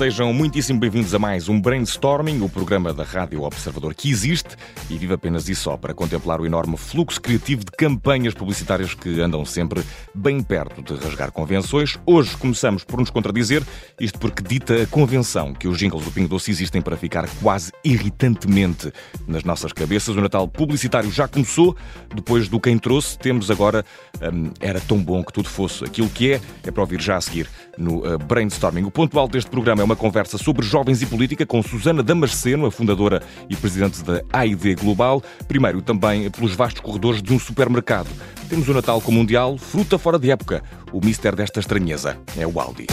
sejam 0.00 0.32
muitíssimo 0.32 0.80
bem-vindos 0.80 1.14
a 1.14 1.18
mais 1.18 1.46
um 1.50 1.60
Brainstorming, 1.60 2.40
o 2.40 2.48
programa 2.48 2.90
da 2.90 3.04
Rádio 3.04 3.42
Observador 3.42 3.94
que 3.94 4.08
existe 4.08 4.56
e 4.88 4.96
vive 4.96 5.12
apenas 5.12 5.46
e 5.50 5.54
só 5.54 5.76
para 5.76 5.92
contemplar 5.92 6.40
o 6.40 6.46
enorme 6.46 6.78
fluxo 6.78 7.20
criativo 7.20 7.66
de 7.66 7.70
campanhas 7.72 8.32
publicitárias 8.32 8.94
que 8.94 9.20
andam 9.20 9.44
sempre 9.44 9.82
bem 10.14 10.42
perto 10.42 10.80
de 10.80 10.94
rasgar 10.94 11.30
convenções. 11.30 11.98
Hoje 12.06 12.34
começamos 12.38 12.82
por 12.82 12.98
nos 12.98 13.10
contradizer, 13.10 13.62
isto 14.00 14.18
porque 14.18 14.42
dita 14.42 14.84
a 14.84 14.86
convenção 14.86 15.52
que 15.52 15.68
os 15.68 15.76
jingles 15.76 16.02
do 16.02 16.10
Pingo 16.10 16.28
Doce 16.28 16.50
existem 16.50 16.80
para 16.80 16.96
ficar 16.96 17.28
quase 17.42 17.70
irritantemente 17.84 18.90
nas 19.28 19.44
nossas 19.44 19.70
cabeças. 19.70 20.16
O 20.16 20.20
Natal 20.22 20.48
publicitário 20.48 21.10
já 21.10 21.28
começou, 21.28 21.76
depois 22.14 22.48
do 22.48 22.58
Quem 22.58 22.78
Trouxe, 22.78 23.18
temos 23.18 23.50
agora 23.50 23.84
hum, 24.32 24.50
Era 24.60 24.80
Tão 24.80 24.96
Bom 24.96 25.22
Que 25.22 25.30
Tudo 25.34 25.50
Fosse. 25.50 25.84
Aquilo 25.84 26.08
que 26.08 26.32
é, 26.32 26.40
é 26.64 26.70
para 26.70 26.82
ouvir 26.82 27.02
já 27.02 27.18
a 27.18 27.20
seguir 27.20 27.50
no 27.76 27.98
uh, 27.98 28.18
Brainstorming. 28.18 28.84
O 28.84 28.90
ponto 28.90 29.18
alto 29.18 29.32
deste 29.32 29.50
programa 29.50 29.82
é 29.82 29.89
uma 29.90 29.96
conversa 29.96 30.38
sobre 30.38 30.64
jovens 30.64 31.02
e 31.02 31.06
política 31.06 31.44
com 31.44 31.60
Susana 31.64 32.00
Damasceno, 32.00 32.64
a 32.64 32.70
fundadora 32.70 33.20
e 33.48 33.56
presidente 33.56 34.04
da 34.04 34.22
AID 34.32 34.76
Global. 34.76 35.20
Primeiro, 35.48 35.82
também 35.82 36.30
pelos 36.30 36.54
vastos 36.54 36.80
corredores 36.80 37.20
de 37.20 37.32
um 37.32 37.40
supermercado. 37.40 38.08
Temos 38.48 38.68
o 38.68 38.72
Natal 38.72 39.00
com 39.00 39.10
o 39.10 39.14
Mundial, 39.14 39.58
fruta 39.58 39.98
fora 39.98 40.16
de 40.16 40.30
época. 40.30 40.62
O 40.92 41.04
mister 41.04 41.34
desta 41.34 41.58
estranheza 41.58 42.16
é 42.36 42.46
o 42.46 42.60
Aldi. 42.60 42.86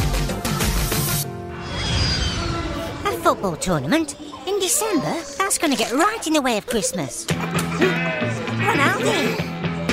A 3.05 3.12
football 3.22 3.55
tournament 3.58 4.16
in 4.48 4.60
December? 4.60 5.14
That's 5.38 5.60
going 5.60 5.76
to 5.76 5.77
get 5.77 5.91
right 5.91 6.27
in 6.27 6.34
the 6.34 6.41
way 6.41 6.58
of 6.58 6.66
Christmas. 6.66 7.27
Ronaldo! 8.60 9.12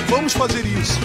Vamos 0.09 0.33
fazer 0.33 0.65
isso. 0.65 0.99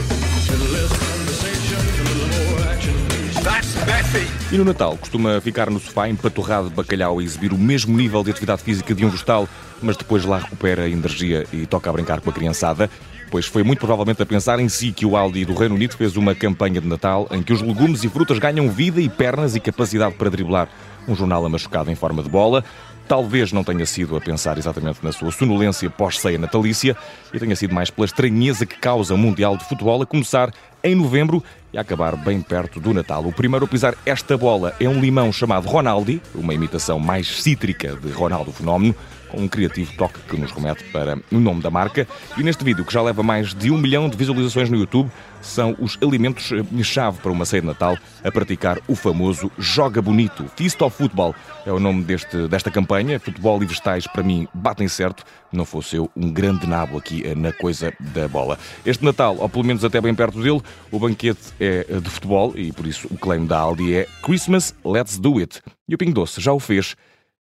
E 4.53 4.57
no 4.57 4.65
Natal 4.65 4.97
costuma 4.97 5.41
ficar 5.41 5.71
no 5.71 5.79
sofá 5.79 6.09
empaturrado 6.09 6.69
de 6.69 6.75
bacalhau 6.75 7.21
e 7.21 7.25
exibir 7.25 7.53
o 7.53 7.59
mesmo 7.59 7.97
nível 7.97 8.25
de 8.25 8.31
atividade 8.31 8.63
física 8.63 8.95
de 8.95 9.05
um 9.05 9.09
vegetal, 9.11 9.49
mas 9.81 9.97
depois 9.97 10.25
lá 10.25 10.39
recupera 10.39 10.83
a 10.83 10.89
energia 10.89 11.47
e 11.53 11.67
toca 11.67 11.89
a 11.89 11.93
brincar 11.93 12.21
com 12.21 12.31
a 12.31 12.33
criançada. 12.33 12.91
Pois 13.31 13.47
foi 13.47 13.63
muito 13.63 13.79
provavelmente 13.79 14.21
a 14.21 14.27
pensar 14.27 14.59
em 14.59 14.69
si 14.69 14.91
que 14.91 15.07
o 15.07 15.17
Aldi 15.17 15.45
do 15.45 15.55
Reino 15.55 15.77
Unido 15.77 15.97
fez 15.97 16.17
uma 16.17 16.35
campanha 16.35 16.81
de 16.81 16.89
Natal 16.89 17.29
em 17.31 17.43
que 17.43 17.53
os 17.53 17.63
legumes 17.63 18.03
e 18.03 18.09
frutas 18.09 18.41
ganham 18.41 18.69
vida 18.69 19.01
e 19.01 19.09
pernas 19.09 19.55
e 19.55 19.61
capacidade 19.61 20.17
para 20.17 20.29
driblar 20.29 20.69
um 21.07 21.15
jornal 21.15 21.47
amachucado 21.47 21.93
em 21.93 21.95
forma 21.95 22.25
de 22.25 22.29
bola. 22.29 22.65
Talvez 23.07 23.53
não 23.53 23.63
tenha 23.63 23.87
sido 23.87 24.17
a 24.17 24.21
pensar 24.21 24.59
exatamente 24.59 24.99
na 25.03 25.13
sua 25.13 25.31
sonolência 25.31 25.89
pós-ceia 25.89 26.39
natalícia 26.39 26.97
e 27.33 27.39
tenha 27.39 27.55
sido 27.55 27.73
mais 27.73 27.89
pela 27.89 28.05
estranheza 28.05 28.67
que 28.67 28.79
causa 28.79 29.15
o 29.15 29.19
Mundial 29.19 29.57
de 29.57 29.65
Futebol 29.65 30.03
a 30.03 30.07
começar 30.07 30.53
em 30.83 30.97
novembro 30.97 31.43
e 31.73 31.79
a 31.79 31.83
acabar 31.83 32.17
bem 32.17 32.41
perto 32.41 32.81
do 32.81 32.93
Natal. 32.93 33.25
O 33.25 33.33
primeiro 33.33 33.65
a 33.65 33.69
pisar 33.69 33.95
esta 34.05 34.37
bola 34.37 34.75
é 34.81 34.89
um 34.89 35.01
limão 35.01 35.33
chamado 35.33 35.69
Ronaldi, 35.69 36.21
uma 36.35 36.55
imitação 36.55 36.99
mais 36.99 37.43
cítrica 37.43 37.95
de 37.95 38.11
Ronaldo 38.11 38.51
Fenómeno, 38.53 38.95
com 39.31 39.39
um 39.39 39.49
criativo 39.49 39.93
toque 39.97 40.19
que 40.29 40.37
nos 40.37 40.51
remete 40.51 40.85
para 40.85 41.19
o 41.31 41.39
nome 41.39 41.63
da 41.63 41.71
marca. 41.71 42.07
E 42.37 42.43
neste 42.43 42.65
vídeo, 42.65 42.85
que 42.85 42.93
já 42.93 43.03
leva 43.03 43.23
mais 43.23 43.55
de 43.55 43.71
um 43.71 43.79
milhão 43.79 44.09
de 44.09 44.17
visualizações 44.17 44.69
no 44.69 44.77
YouTube, 44.77 45.11
são 45.41 45.75
os 45.79 45.97
alimentos-chave 46.03 47.19
para 47.21 47.33
uma 47.33 47.45
ceia 47.45 47.63
de 47.63 47.67
Natal 47.67 47.97
a 48.23 48.31
praticar 48.31 48.79
o 48.87 48.95
famoso 48.95 49.51
Joga 49.59 50.03
Bonito. 50.03 50.47
Feast 50.57 50.81
of 50.83 50.97
Football 50.97 51.35
é 51.65 51.73
o 51.73 51.81
nome 51.81 52.03
deste, 52.05 52.49
desta 52.49 52.71
campanha. 52.71 53.19
Futebol 53.19 53.63
e 53.63 53.67
vegetais, 53.67 54.07
para 54.07 54.23
mim, 54.23 54.47
batem 54.53 54.89
certo. 54.89 55.25
Não 55.53 55.65
fosse 55.65 55.97
eu 55.97 56.11
um 56.15 56.31
grande 56.31 56.67
nabo 56.67 56.99
aqui 56.99 57.23
eh, 57.25 57.35
na 57.35 57.53
coisa 57.53 57.93
da 57.99 58.29
bola. 58.29 58.59
Este 58.85 59.05
Natal, 59.05 59.37
ou 59.39 59.49
pelo 59.49 59.65
menos 59.65 59.85
até 59.85 60.01
bem 60.01 60.15
perto 60.15 60.41
dele, 60.43 60.61
o 60.91 60.99
banquete 60.99 61.41
é 61.59 62.01
de 62.01 62.11
futebol 62.11 62.53
e 62.57 62.73
por 62.73 62.87
isso 62.87 63.09
o 63.11 63.17
claim 63.17 63.47
da 63.47 63.59
Aldi 63.59 63.95
é 63.95 64.07
Christmas, 64.23 64.75
let's 64.85 65.19
do 65.19 65.39
it. 65.39 65.61
E 65.89 65.95
o 65.95 65.99
Pingo 65.99 66.13
Doce 66.13 66.41
já 66.41 66.53
o 66.53 66.61
fez 66.61 66.95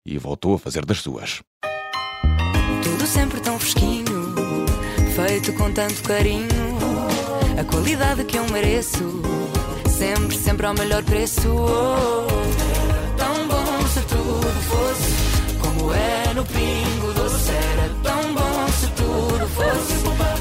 e 0.05 0.17
voltou 0.17 0.55
a 0.55 0.59
fazer 0.59 0.85
das 0.85 0.99
suas. 1.01 1.41
Sempre 3.09 3.39
tão 3.41 3.57
fresquinho, 3.57 4.35
feito 5.15 5.51
com 5.53 5.71
tanto 5.71 6.01
carinho. 6.03 6.47
A 7.59 7.63
qualidade 7.63 8.23
que 8.23 8.37
eu 8.37 8.47
mereço, 8.49 9.21
sempre, 9.89 10.37
sempre 10.37 10.67
ao 10.67 10.75
melhor 10.75 11.03
preço. 11.03 11.49
Oh, 11.49 12.27
tão 13.17 13.47
bom 13.47 13.87
se 13.87 13.99
tudo 14.01 14.61
fosse 14.61 15.59
como 15.59 15.93
é 15.93 16.33
no 16.35 16.45
Pingo 16.45 17.13
Doce. 17.13 17.51
Era 17.51 17.89
tão 18.03 18.33
bom 18.33 18.67
se 18.79 18.87
tudo 18.91 19.47
fosse 19.49 19.93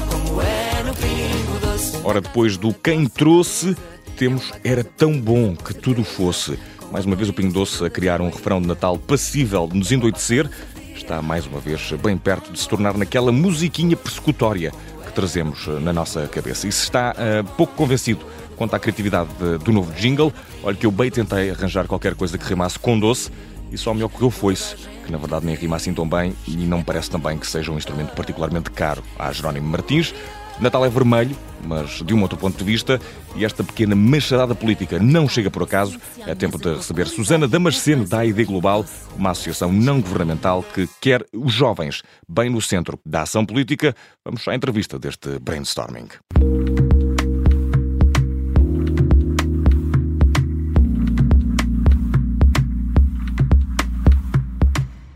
como 0.09 0.41
é 0.41 0.83
no 0.83 0.93
Pingo 0.93 1.59
Doce. 1.59 1.97
Ora, 2.03 2.21
depois 2.21 2.55
do 2.55 2.71
quem 2.71 3.07
trouxe, 3.07 3.75
temos 4.15 4.53
Era 4.63 4.83
Tão 4.83 5.19
Bom 5.19 5.55
Que 5.55 5.73
Tudo 5.73 6.03
Fosse. 6.03 6.57
Mais 6.91 7.03
uma 7.05 7.15
vez 7.15 7.29
o 7.29 7.33
Pingo 7.33 7.51
Doce 7.51 7.83
a 7.83 7.89
criar 7.89 8.21
um 8.21 8.29
refrão 8.29 8.61
de 8.61 8.67
Natal 8.67 8.97
passível 8.97 9.67
de 9.67 9.77
nos 9.77 9.91
endoidecer. 9.91 10.49
Está, 11.09 11.23
mais 11.23 11.47
uma 11.47 11.59
vez, 11.59 11.91
bem 11.93 12.15
perto 12.15 12.51
de 12.51 12.59
se 12.59 12.69
tornar 12.69 12.95
naquela 12.95 13.31
musiquinha 13.31 13.97
persecutória 13.97 14.71
que 15.03 15.11
trazemos 15.11 15.67
eh, 15.67 15.79
na 15.79 15.91
nossa 15.91 16.27
cabeça. 16.27 16.67
E 16.67 16.71
se 16.71 16.83
está 16.83 17.15
uh, 17.17 17.43
pouco 17.55 17.73
convencido 17.73 18.23
quanto 18.55 18.75
à 18.75 18.79
criatividade 18.79 19.27
de, 19.39 19.57
do 19.57 19.73
novo 19.73 19.91
jingle, 19.93 20.31
olha 20.61 20.77
que 20.77 20.85
eu 20.85 20.91
bem 20.91 21.09
tentei 21.09 21.49
arranjar 21.49 21.87
qualquer 21.87 22.13
coisa 22.13 22.37
que 22.37 22.45
rimasse 22.45 22.77
com 22.77 22.99
doce 22.99 23.31
e 23.71 23.77
só 23.77 23.91
me 23.91 24.03
ocorreu 24.03 24.29
foi-se, 24.29 24.75
que 25.03 25.11
na 25.11 25.17
verdade 25.17 25.47
nem 25.47 25.55
rima 25.55 25.77
assim 25.77 25.95
tão 25.95 26.07
bem 26.07 26.35
e 26.47 26.55
não 26.57 26.83
parece 26.83 27.09
também 27.09 27.39
que 27.39 27.47
seja 27.47 27.71
um 27.71 27.77
instrumento 27.79 28.13
particularmente 28.13 28.69
caro 28.69 29.03
a 29.17 29.31
Jerónimo 29.31 29.67
Martins. 29.67 30.13
Natal 30.59 30.85
é 30.85 30.89
vermelho, 30.89 31.35
mas 31.65 32.01
de 32.03 32.13
um 32.13 32.21
outro 32.21 32.37
ponto 32.37 32.57
de 32.57 32.63
vista, 32.63 32.99
e 33.35 33.45
esta 33.45 33.63
pequena 33.63 33.95
machadada 33.95 34.53
política 34.53 34.99
não 34.99 35.27
chega 35.27 35.49
por 35.49 35.63
acaso. 35.63 35.97
É 36.25 36.35
tempo 36.35 36.57
de 36.57 36.75
receber 36.75 37.07
Susana 37.07 37.47
Damasceno, 37.47 38.05
da 38.05 38.19
AID 38.19 38.45
Global, 38.45 38.85
uma 39.15 39.31
associação 39.31 39.71
não 39.71 40.01
governamental 40.01 40.63
que 40.63 40.87
quer 40.99 41.25
os 41.33 41.53
jovens 41.53 42.03
bem 42.27 42.49
no 42.49 42.61
centro 42.61 42.99
da 43.05 43.21
ação 43.21 43.45
política. 43.45 43.95
Vamos 44.25 44.47
à 44.47 44.53
entrevista 44.53 44.99
deste 44.99 45.39
brainstorming. 45.39 46.09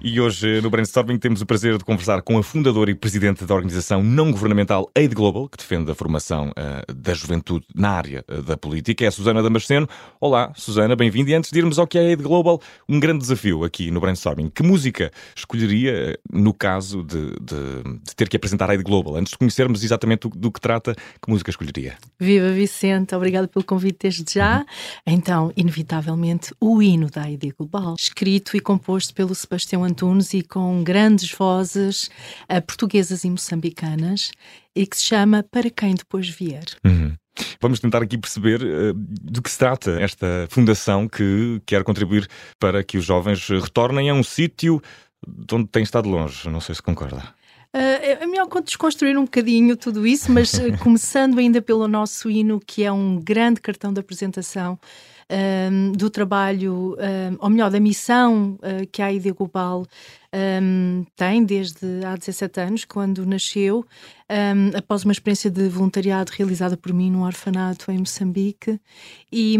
E 0.05 0.19
hoje 0.19 0.59
no 0.59 0.69
Brainstorming 0.69 1.17
temos 1.17 1.41
o 1.41 1.45
prazer 1.45 1.77
de 1.77 1.85
conversar 1.85 2.21
com 2.21 2.37
a 2.37 2.43
fundadora 2.43 2.91
e 2.91 2.93
presidente 2.93 3.45
da 3.45 3.55
organização 3.55 4.03
não 4.03 4.33
governamental 4.33 4.91
Aid 4.93 5.15
Global, 5.15 5.47
que 5.47 5.55
defende 5.55 5.89
a 5.89 5.95
formação 5.95 6.49
uh, 6.49 6.93
da 6.93 7.13
juventude 7.13 7.65
na 7.73 7.91
área 7.91 8.25
uh, 8.29 8.41
da 8.41 8.57
política. 8.57 9.05
É 9.05 9.07
a 9.07 9.11
Susana 9.11 9.41
Damasceno. 9.41 9.87
Olá, 10.19 10.51
Susana, 10.57 10.93
bem-vinda. 10.93 11.31
E 11.31 11.33
antes 11.33 11.51
de 11.51 11.57
irmos 11.57 11.79
ao 11.79 11.87
que 11.87 11.97
é 11.97 12.01
Aid 12.01 12.21
Global, 12.21 12.61
um 12.87 12.99
grande 12.99 13.19
desafio 13.19 13.63
aqui 13.63 13.89
no 13.91 14.01
Brainstorming. 14.01 14.49
Que 14.49 14.61
música 14.61 15.09
escolheria 15.37 16.19
no 16.29 16.53
caso 16.53 17.01
de, 17.01 17.27
de, 17.39 17.99
de 18.03 18.13
ter 18.13 18.27
que 18.27 18.35
apresentar 18.35 18.69
a 18.69 18.73
Aid 18.73 18.83
Global? 18.83 19.15
Antes 19.15 19.31
de 19.31 19.37
conhecermos 19.37 19.85
exatamente 19.85 20.27
do, 20.27 20.37
do, 20.37 20.51
que 20.51 20.59
trata, 20.59 20.95
que 20.95 21.29
música 21.31 21.49
escolheria? 21.49 21.95
Viva 22.19 22.49
Vicente, 22.49 23.15
obrigada 23.15 23.47
pelo 23.47 23.63
convite 23.63 23.99
desde 24.01 24.25
já. 24.33 24.57
Uhum. 24.57 24.65
Então, 25.07 25.53
inevitavelmente, 25.55 26.53
o 26.59 26.81
hino 26.81 27.09
da 27.09 27.21
Aid 27.21 27.53
Global, 27.57 27.95
escrito 27.97 28.57
e 28.57 28.59
composto 28.59 29.13
pelo 29.13 29.33
Sebastião 29.33 29.81
Antunes 29.81 29.92
e 30.33 30.41
com 30.43 30.83
grandes 30.83 31.31
vozes 31.31 32.09
uh, 32.49 32.61
portuguesas 32.65 33.23
e 33.23 33.29
moçambicanas 33.29 34.31
e 34.75 34.85
que 34.85 34.97
se 34.97 35.03
chama 35.03 35.43
Para 35.43 35.69
Quem 35.69 35.95
Depois 35.95 36.27
Vier. 36.29 36.65
Uhum. 36.83 37.15
Vamos 37.61 37.79
tentar 37.79 38.01
aqui 38.01 38.17
perceber 38.17 38.61
uh, 38.61 38.93
do 38.95 39.41
que 39.41 39.49
se 39.49 39.57
trata 39.57 39.99
esta 39.99 40.47
fundação 40.49 41.07
que 41.07 41.61
quer 41.65 41.83
contribuir 41.83 42.27
para 42.59 42.83
que 42.83 42.97
os 42.97 43.05
jovens 43.05 43.47
retornem 43.47 44.09
a 44.09 44.13
um 44.13 44.23
sítio 44.23 44.81
de 45.27 45.55
onde 45.55 45.67
têm 45.67 45.83
estado 45.83 46.09
longe. 46.09 46.49
Não 46.49 46.59
sei 46.59 46.75
se 46.75 46.81
concorda. 46.81 47.23
Uh, 47.75 48.21
é 48.21 48.25
melhor 48.27 48.47
desconstruir 48.63 49.17
um 49.17 49.23
bocadinho 49.23 49.75
tudo 49.75 50.05
isso, 50.05 50.31
mas 50.31 50.51
começando 50.81 51.39
ainda 51.39 51.61
pelo 51.61 51.87
nosso 51.87 52.29
hino, 52.29 52.59
que 52.59 52.83
é 52.83 52.91
um 52.91 53.19
grande 53.19 53.61
cartão 53.61 53.91
de 53.91 53.99
apresentação 53.99 54.79
um, 55.71 55.91
do 55.93 56.09
trabalho, 56.09 56.95
um, 56.95 57.37
ou 57.39 57.49
melhor, 57.49 57.71
da 57.71 57.79
missão 57.79 58.57
uh, 58.61 58.87
que 58.91 59.01
a 59.01 59.11
ID 59.11 59.33
Global 59.33 59.85
um, 60.61 61.05
tem 61.15 61.43
desde 61.43 62.05
há 62.05 62.15
17 62.15 62.59
anos, 62.59 62.85
quando 62.85 63.25
nasceu, 63.25 63.85
após 64.75 65.03
uma 65.03 65.11
experiência 65.11 65.51
de 65.51 65.67
voluntariado 65.69 66.31
realizada 66.35 66.75
por 66.75 66.91
mim 66.91 67.11
num 67.11 67.23
orfanato 67.23 67.91
em 67.91 67.99
Moçambique, 67.99 68.79
e, 69.31 69.57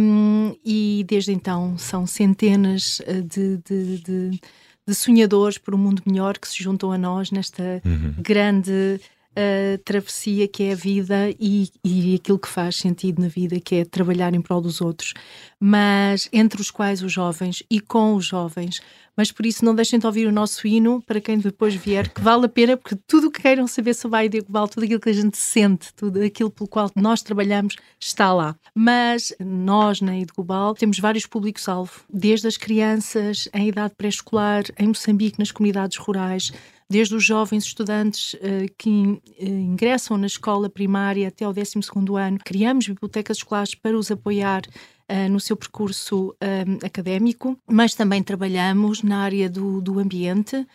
e 0.66 1.06
desde 1.08 1.32
então 1.32 1.78
são 1.78 2.08
centenas 2.08 3.00
ah, 3.08 3.22
de, 3.22 3.58
de, 3.58 3.98
de, 4.00 4.42
de 4.88 4.96
sonhadores 4.96 5.60
por 5.60 5.76
um 5.76 5.78
mundo 5.78 6.02
melhor 6.08 6.40
que 6.40 6.48
se 6.48 6.64
juntam 6.64 6.92
a 6.92 6.98
nós 6.98 7.30
nesta 7.30 7.82
uhum. 7.86 8.16
grande 8.18 9.00
uh, 9.38 9.78
travessia 9.84 10.48
que 10.48 10.64
é 10.64 10.72
a 10.74 10.76
vida 10.76 11.30
e, 11.40 11.70
e 11.84 12.16
aquilo 12.16 12.40
que 12.40 12.48
faz 12.48 12.78
sentido 12.78 13.22
na 13.22 13.28
vida, 13.28 13.60
que 13.60 13.76
é 13.76 13.86
trabalhar 13.86 14.34
em 14.34 14.42
prol 14.42 14.62
dos 14.62 14.82
outros, 14.82 15.14
mas 15.60 16.30
entre 16.32 16.62
os 16.62 16.72
quais 16.72 17.02
os 17.02 17.12
jovens 17.12 17.64
e 17.70 17.80
com 17.80 18.16
os 18.16 18.26
jovens. 18.26 18.82
Mas 19.16 19.32
por 19.32 19.46
isso 19.46 19.64
não 19.64 19.76
deixem 19.76 20.00
de 20.00 20.08
ouvir 20.08 20.28
o 20.28 20.32
nosso 20.32 20.68
hino 20.68 21.02
para 21.02 21.22
quem 21.22 21.38
depois 21.38 21.76
vier, 21.76 22.10
que 22.10 22.22
vale 22.22 22.46
a 22.46 22.50
pena, 22.50 22.76
porque 22.76 22.96
tudo 23.08 23.28
o 23.28 23.32
que 23.32 23.44
queiram 23.44 23.68
saber 23.68 23.94
sobre 23.94 24.18
a 24.18 24.26
ideia 24.26 24.44
global, 24.44 24.68
tudo 24.68 24.84
aquilo 24.84 25.00
que 25.00 25.10
a 25.10 25.14
gente 25.14 25.38
sente, 25.38 25.94
tudo 25.94 26.22
aquilo 26.22 26.50
pelo 26.50 26.68
qual 26.68 26.90
nós 26.96 27.22
trabalhamos, 27.22 27.76
está 28.00 28.34
lá. 28.34 28.56
Mas 28.74 29.32
nós, 29.40 30.02
na 30.02 30.18
Ide 30.18 30.34
Global, 30.36 30.74
temos 30.74 30.98
vários 30.98 31.28
públicos-alvo, 31.28 32.02
desde 32.12 32.48
as 32.48 32.58
crianças 32.58 33.48
em 33.54 33.68
idade 33.68 33.94
pré-escolar, 33.96 34.64
em 34.80 34.88
Moçambique, 34.88 35.38
nas 35.38 35.52
comunidades 35.52 35.98
rurais, 35.98 36.52
desde 36.94 37.16
os 37.16 37.26
jovens 37.26 37.66
estudantes 37.66 38.36
uh, 38.36 38.72
que 38.78 38.90
uh, 38.90 39.22
ingressam 39.40 40.16
na 40.16 40.28
escola 40.28 40.70
primária 40.70 41.28
até 41.28 41.44
ao 41.44 41.52
12 41.52 41.80
ano. 42.20 42.38
Criamos 42.46 42.88
bibliotecas 42.88 43.38
escolares 43.38 43.74
para 43.74 43.98
os 43.98 44.12
apoiar 44.12 44.62
uh, 45.10 45.30
no 45.30 45.40
seu 45.40 45.56
percurso 45.56 46.36
académico, 46.84 47.58
mas 47.68 47.94
também 47.94 48.22
trabalhamos 48.22 49.02
na 49.04 49.20
área 49.20 49.50
do, 49.50 49.82
do 49.82 50.00
ambiente, 50.00 50.66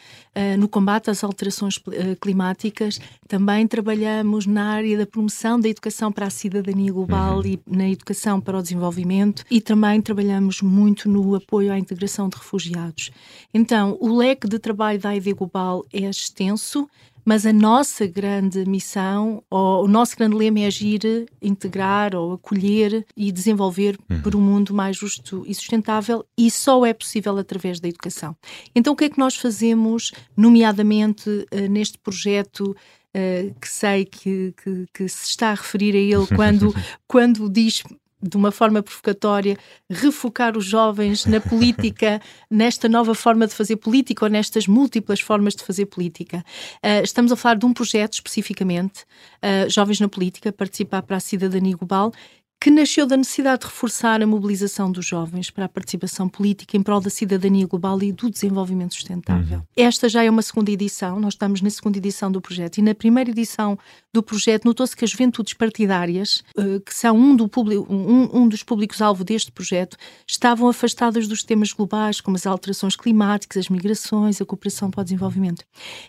no 0.59 0.69
combate 0.69 1.11
às 1.11 1.25
alterações 1.25 1.81
climáticas, 2.21 3.01
também 3.27 3.67
trabalhamos 3.67 4.47
na 4.47 4.71
área 4.71 4.99
da 4.99 5.07
promoção 5.07 5.61
da 5.61 5.69
educação 5.69 6.13
para 6.13 6.27
a 6.27 6.31
cidadania 6.31 6.93
global 6.93 7.39
uhum. 7.39 7.47
e 7.47 7.61
na 7.67 7.89
educação 7.89 8.41
para 8.41 8.59
o 8.59 8.63
desenvolvimento 8.63 9.45
e 9.51 9.61
também 9.61 10.01
trabalhamos 10.01 10.63
muito 10.63 11.09
no 11.09 11.35
apoio 11.35 11.73
à 11.73 11.79
integração 11.79 12.29
de 12.29 12.37
refugiados. 12.37 13.11
Então, 13.53 13.97
o 14.01 14.17
leque 14.17 14.49
de 14.49 14.59
trabalho 14.59 14.99
da 14.99 15.15
ID 15.15 15.35
Global 15.35 15.85
é 15.93 16.01
extenso, 16.01 16.89
mas 17.29 17.45
a 17.45 17.53
nossa 17.53 18.07
grande 18.07 18.65
missão, 18.65 19.45
ou 19.51 19.85
o 19.85 19.87
nosso 19.87 20.17
grande 20.17 20.35
lema 20.35 20.61
é 20.61 20.67
agir, 20.67 21.29
integrar 21.43 22.17
ou 22.17 22.33
acolher 22.33 23.05
e 23.15 23.31
desenvolver 23.31 23.99
uhum. 24.09 24.23
por 24.23 24.35
um 24.35 24.41
mundo 24.41 24.73
mais 24.73 24.97
justo 24.97 25.45
e 25.47 25.55
sustentável, 25.55 26.25
e 26.39 26.51
só 26.51 26.87
é 26.87 26.95
possível 26.95 27.37
através 27.37 27.81
da 27.81 27.87
educação. 27.87 28.35
Então, 28.75 28.95
o 28.95 28.97
que 28.97 29.05
é 29.05 29.11
que 29.11 29.19
nós 29.19 29.37
fazemos, 29.37 30.11
nomeadamente 30.35 31.29
uh, 31.29 31.69
neste 31.71 31.99
projeto 31.99 32.75
Uh, 33.09 33.59
que 33.59 33.69
sei 33.69 34.05
que, 34.05 34.55
que, 34.63 34.85
que, 34.93 35.09
se 35.09 35.31
está 35.31 35.49
a 35.49 35.55
referir 35.55 35.95
a 35.95 35.99
ele 35.99 36.27
quando, 36.37 36.75
quando 37.07 37.49
diz 37.49 37.83
de 38.21 38.37
uma 38.37 38.51
forma 38.51 38.83
provocatória, 38.83 39.57
refocar 39.89 40.57
os 40.57 40.65
jovens 40.65 41.25
na 41.27 41.41
política, 41.41 42.21
nesta 42.51 42.89
nova 42.89 43.15
forma 43.15 43.47
de 43.47 43.55
fazer 43.55 43.77
política 43.77 44.25
ou 44.25 44.31
nestas 44.31 44.67
múltiplas 44.67 45.21
formas 45.21 45.55
de 45.55 45.63
fazer 45.63 45.87
política. 45.87 46.45
Uh, 46.85 47.03
estamos 47.03 47.31
a 47.31 47.37
falar 47.37 47.57
de 47.57 47.67
um 47.67 47.73
projeto 47.73 48.15
especificamente, 48.15 49.05
uh, 49.43 49.71
Jovens 49.71 50.01
na 50.01 50.09
Política, 50.09 50.53
Participar 50.53 51.03
para 51.03 51.17
a 51.17 51.21
Cidadania 51.21 51.77
Global, 51.77 52.13
que 52.61 52.71
nasceu 52.71 53.07
da 53.07 53.17
necessidade 53.17 53.61
de 53.61 53.67
reforçar 53.67 54.21
a 54.21 54.27
mobilização 54.27 54.91
dos 54.91 55.07
jovens 55.07 55.49
para 55.49 55.67
a 55.67 55.69
participação 55.69 56.29
política 56.29 56.77
em 56.77 56.83
prol 56.83 57.01
da 57.01 57.09
cidadania 57.09 57.67
global 57.67 58.03
e 58.03 58.11
do 58.11 58.29
desenvolvimento 58.29 58.95
sustentável. 58.95 59.59
Uhum. 59.59 59.65
Esta 59.77 60.09
já 60.09 60.25
é 60.25 60.31
uma 60.31 60.43
segunda 60.43 60.71
edição, 60.71 61.21
nós 61.21 61.35
estamos 61.35 61.63
na 61.63 61.71
segunda 61.71 61.99
edição 61.99 62.33
do 62.33 62.41
projeto 62.41 62.79
e 62.79 62.83
na 62.83 62.95
primeira 62.95 63.31
edição 63.31 63.79
do 64.13 64.23
projeto 64.23 64.65
notou-se 64.65 64.97
que 64.97 65.05
as 65.05 65.11
juventudes 65.11 65.55
partidárias, 65.55 66.43
uh, 66.57 66.81
que 66.81 66.93
são 66.93 67.17
um, 67.17 67.37
do 67.37 67.49
um, 67.89 68.43
um 68.43 68.49
dos 68.49 68.65
públicos-alvo 68.65 69.23
deste 69.23 69.53
projeto, 69.53 69.97
estavam 70.27 70.69
afastadas 70.69 71.29
dos 71.29 71.45
temas 71.45 71.73
globais, 71.73 72.21
como 72.21 72.37
as 72.37 72.47
alterações 72.47 72.97
climáticas, 72.97 73.67
as 73.67 73.69
migrações, 73.69 74.41
a 74.41 74.45
cooperação 74.45 74.91
para 74.91 75.03
o 75.03 75.05
desenvolvimento. 75.05 75.65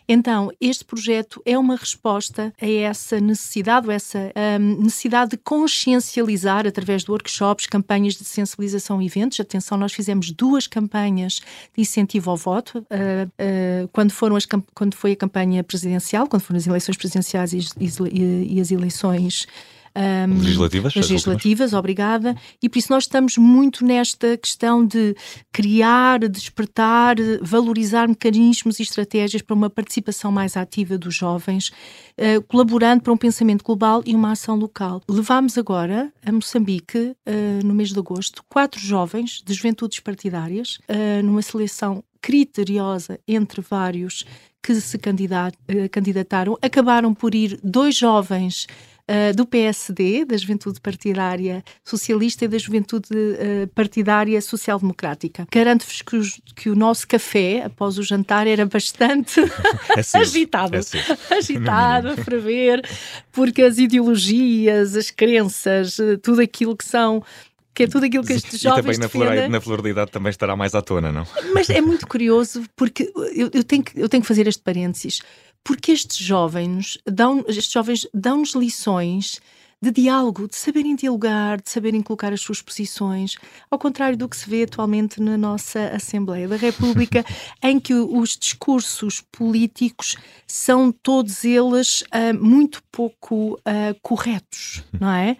Então, 0.07 0.51
este 0.60 0.84
projeto 0.84 1.42
é 1.46 1.57
uma 1.57 1.75
resposta 1.75 2.51
a 2.60 2.68
essa 2.68 3.19
necessidade, 3.19 3.86
ou 3.86 3.94
essa 3.94 4.31
um, 4.60 4.81
necessidade 4.81 5.31
de 5.31 5.38
consciencializar 5.38 6.38
através 6.45 7.03
de 7.03 7.12
workshops, 7.12 7.68
campanhas 7.68 8.15
de 8.15 8.24
sensibilização 8.24 9.01
e 9.01 9.06
eventos. 9.06 9.39
Atenção, 9.39 9.77
nós 9.77 9.94
fizemos 9.94 10.31
duas 10.31 10.68
campanhas 10.68 11.41
de 11.75 11.81
incentivo 11.81 12.31
ao 12.31 12.38
voto, 12.38 12.80
uh, 12.80 12.83
uh, 12.83 13.88
quando, 13.89 14.12
foram 14.12 14.36
as, 14.36 14.45
quando 14.74 14.95
foi 14.95 15.13
a 15.13 15.15
campanha 15.15 15.63
presidencial, 15.63 16.27
quando 16.27 16.41
foram 16.41 16.57
as 16.57 16.68
eleições 16.68 16.97
presidenciais 16.97 17.53
e, 17.53 17.59
e, 17.80 18.56
e 18.56 18.62
as 18.62 18.71
eleições 18.71 19.47
um, 19.95 20.38
legislativas. 20.38 20.95
Legislativas, 20.95 21.74
obrigada. 21.74 22.36
E 22.62 22.69
por 22.69 22.77
isso 22.80 22.91
nós 22.91 23.03
estamos 23.03 23.38
muito 23.38 23.86
nesta 23.86 24.38
questão 24.38 24.86
de 24.86 25.15
criar, 25.51 26.19
despertar, 26.27 27.15
valorizar 27.41 28.07
mecanismos 28.07 28.80
e 28.80 28.83
estratégias 28.83 29.41
para 29.41 29.56
uma 29.56 29.69
participação 29.69 30.31
mais 30.31 30.56
ativa 30.56 30.97
dos 30.97 31.15
jovens, 31.15 31.69
uh, 31.69 32.41
colaborando 32.47 33.03
para 33.03 33.13
um 33.13 33.18
pensamento 33.18 33.63
global 33.63 34.01
e 34.06 34.15
uma 34.15 34.31
ação 34.31 34.56
local. 34.56 35.01
Levámos 35.09 35.57
agora 35.57 36.12
a 36.25 36.31
Moçambique, 36.31 36.97
uh, 37.27 37.65
no 37.65 37.74
mês 37.74 37.89
de 37.89 38.00
agosto, 38.00 38.44
quatro 38.50 38.80
jovens 38.80 39.41
de 39.45 39.53
juventudes 39.53 40.00
partidárias, 40.00 40.77
uh, 40.89 41.24
numa 41.24 41.41
seleção 41.41 42.03
criteriosa 42.21 43.19
entre 43.27 43.62
vários 43.62 44.25
que 44.62 44.75
se 44.75 44.97
candidataram. 44.97 46.57
Acabaram 46.62 47.13
por 47.13 47.33
ir 47.33 47.59
dois 47.63 47.95
jovens 47.95 48.68
uh, 49.10 49.36
do 49.36 49.46
PSD, 49.46 50.24
da 50.26 50.38
Juventude 50.38 50.80
Partidária 50.80 51.64
Socialista 51.84 52.46
e 52.46 52.48
da 52.48 52.58
Juventude 52.58 53.08
uh, 53.12 53.68
Partidária 53.74 54.40
Social-Democrática. 54.40 55.48
Garanto-vos 55.52 56.02
que, 56.02 56.20
que, 56.56 56.70
o 56.70 56.76
nosso 56.76 57.08
café, 57.08 57.64
após 57.66 57.98
o 57.98 58.04
jantar, 58.04 58.46
era 58.46 58.66
bastante 58.66 59.42
é 59.98 60.18
agitado. 60.20 60.76
É 60.76 60.80
agitado, 61.36 62.16
para 62.24 62.38
ver, 62.38 62.88
porque 63.32 63.64
as 63.64 63.78
ideologias, 63.78 64.96
as 64.96 65.10
crenças, 65.10 66.00
eh, 66.00 66.18
tudo 66.18 66.42
aquilo 66.42 66.78
que 66.78 66.86
são 66.86 67.24
que 67.80 67.84
é 67.84 67.88
tudo 67.88 68.06
aquilo 68.06 68.26
que 68.26 68.34
estes 68.34 68.60
jovens 68.60 68.98
e 68.98 69.00
também 69.00 69.00
na 69.00 69.08
flor, 69.08 69.50
na 69.50 69.62
flor 69.62 69.82
da 69.82 69.90
idade 69.90 70.12
também 70.12 70.30
estará 70.30 70.54
mais 70.54 70.76
à 70.76 70.82
tona, 70.82 71.14
não? 71.14 71.26
Mas 71.54 71.70
é 71.70 71.80
muito 71.80 72.06
curioso 72.08 72.64
porque 72.76 73.10
eu, 73.34 73.50
eu, 73.54 73.64
tenho, 73.64 73.82
que, 73.82 73.98
eu 73.98 74.10
tenho 74.10 74.22
que 74.22 74.28
fazer 74.28 74.48
este 74.48 74.62
parênteses 74.62 75.22
porque 75.69 75.92
estes 75.92 76.18
jovens 76.18 76.98
dão, 77.06 77.45
estes 77.48 77.71
jovens 77.71 78.07
dão-nos 78.12 78.56
lições 78.56 79.39
de 79.80 79.92
diálogo, 79.92 80.48
de 80.48 80.56
saberem 80.56 80.95
dialogar, 80.95 81.62
de 81.62 81.69
saberem 81.69 82.01
colocar 82.01 82.33
as 82.33 82.42
suas 82.42 82.60
posições, 82.60 83.36
ao 83.69 83.77
contrário 83.77 84.18
do 84.18 84.27
que 84.27 84.36
se 84.36 84.50
vê 84.50 84.63
atualmente 84.63 85.21
na 85.21 85.38
nossa 85.38 85.80
Assembleia 85.89 86.48
da 86.48 86.56
República, 86.56 87.24
em 87.62 87.80
que 87.80 87.94
os 87.94 88.36
discursos 88.36 89.21
políticos 89.31 90.16
são 90.48 90.92
todos 90.92 91.45
eles 91.45 92.01
uh, 92.01 92.33
muito 92.44 92.81
pouco 92.92 93.54
uh, 93.54 93.95
corretos, 94.01 94.83
não 95.00 95.12
é? 95.12 95.38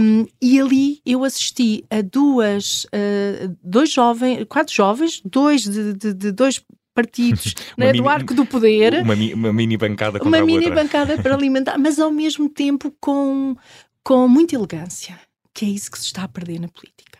Um, 0.00 0.26
e 0.40 0.60
ali 0.60 1.02
eu 1.04 1.24
assisti 1.24 1.84
a 1.90 2.02
duas, 2.02 2.84
uh, 2.84 3.58
dois 3.64 3.90
jovens, 3.90 4.44
quatro 4.48 4.72
jovens, 4.72 5.20
dois 5.24 5.62
de, 5.64 5.92
de, 5.94 6.14
de 6.14 6.30
dois 6.30 6.64
partidos 6.94 7.54
né, 7.76 7.86
mini, 7.86 7.98
do 7.98 8.08
arco 8.08 8.34
do 8.34 8.44
poder. 8.46 9.02
Uma, 9.02 9.14
uma 9.14 9.52
mini 9.52 9.76
bancada 9.76 10.18
contra 10.18 10.28
Uma 10.28 10.44
mini 10.44 10.66
outra. 10.66 10.82
bancada 10.82 11.22
para 11.22 11.34
alimentar, 11.34 11.78
mas 11.78 11.98
ao 11.98 12.10
mesmo 12.10 12.48
tempo 12.48 12.94
com, 13.00 13.56
com 14.04 14.28
muita 14.28 14.54
elegância, 14.54 15.18
que 15.54 15.64
é 15.64 15.68
isso 15.68 15.90
que 15.90 15.98
se 15.98 16.06
está 16.06 16.24
a 16.24 16.28
perder 16.28 16.60
na 16.60 16.68
política. 16.68 17.18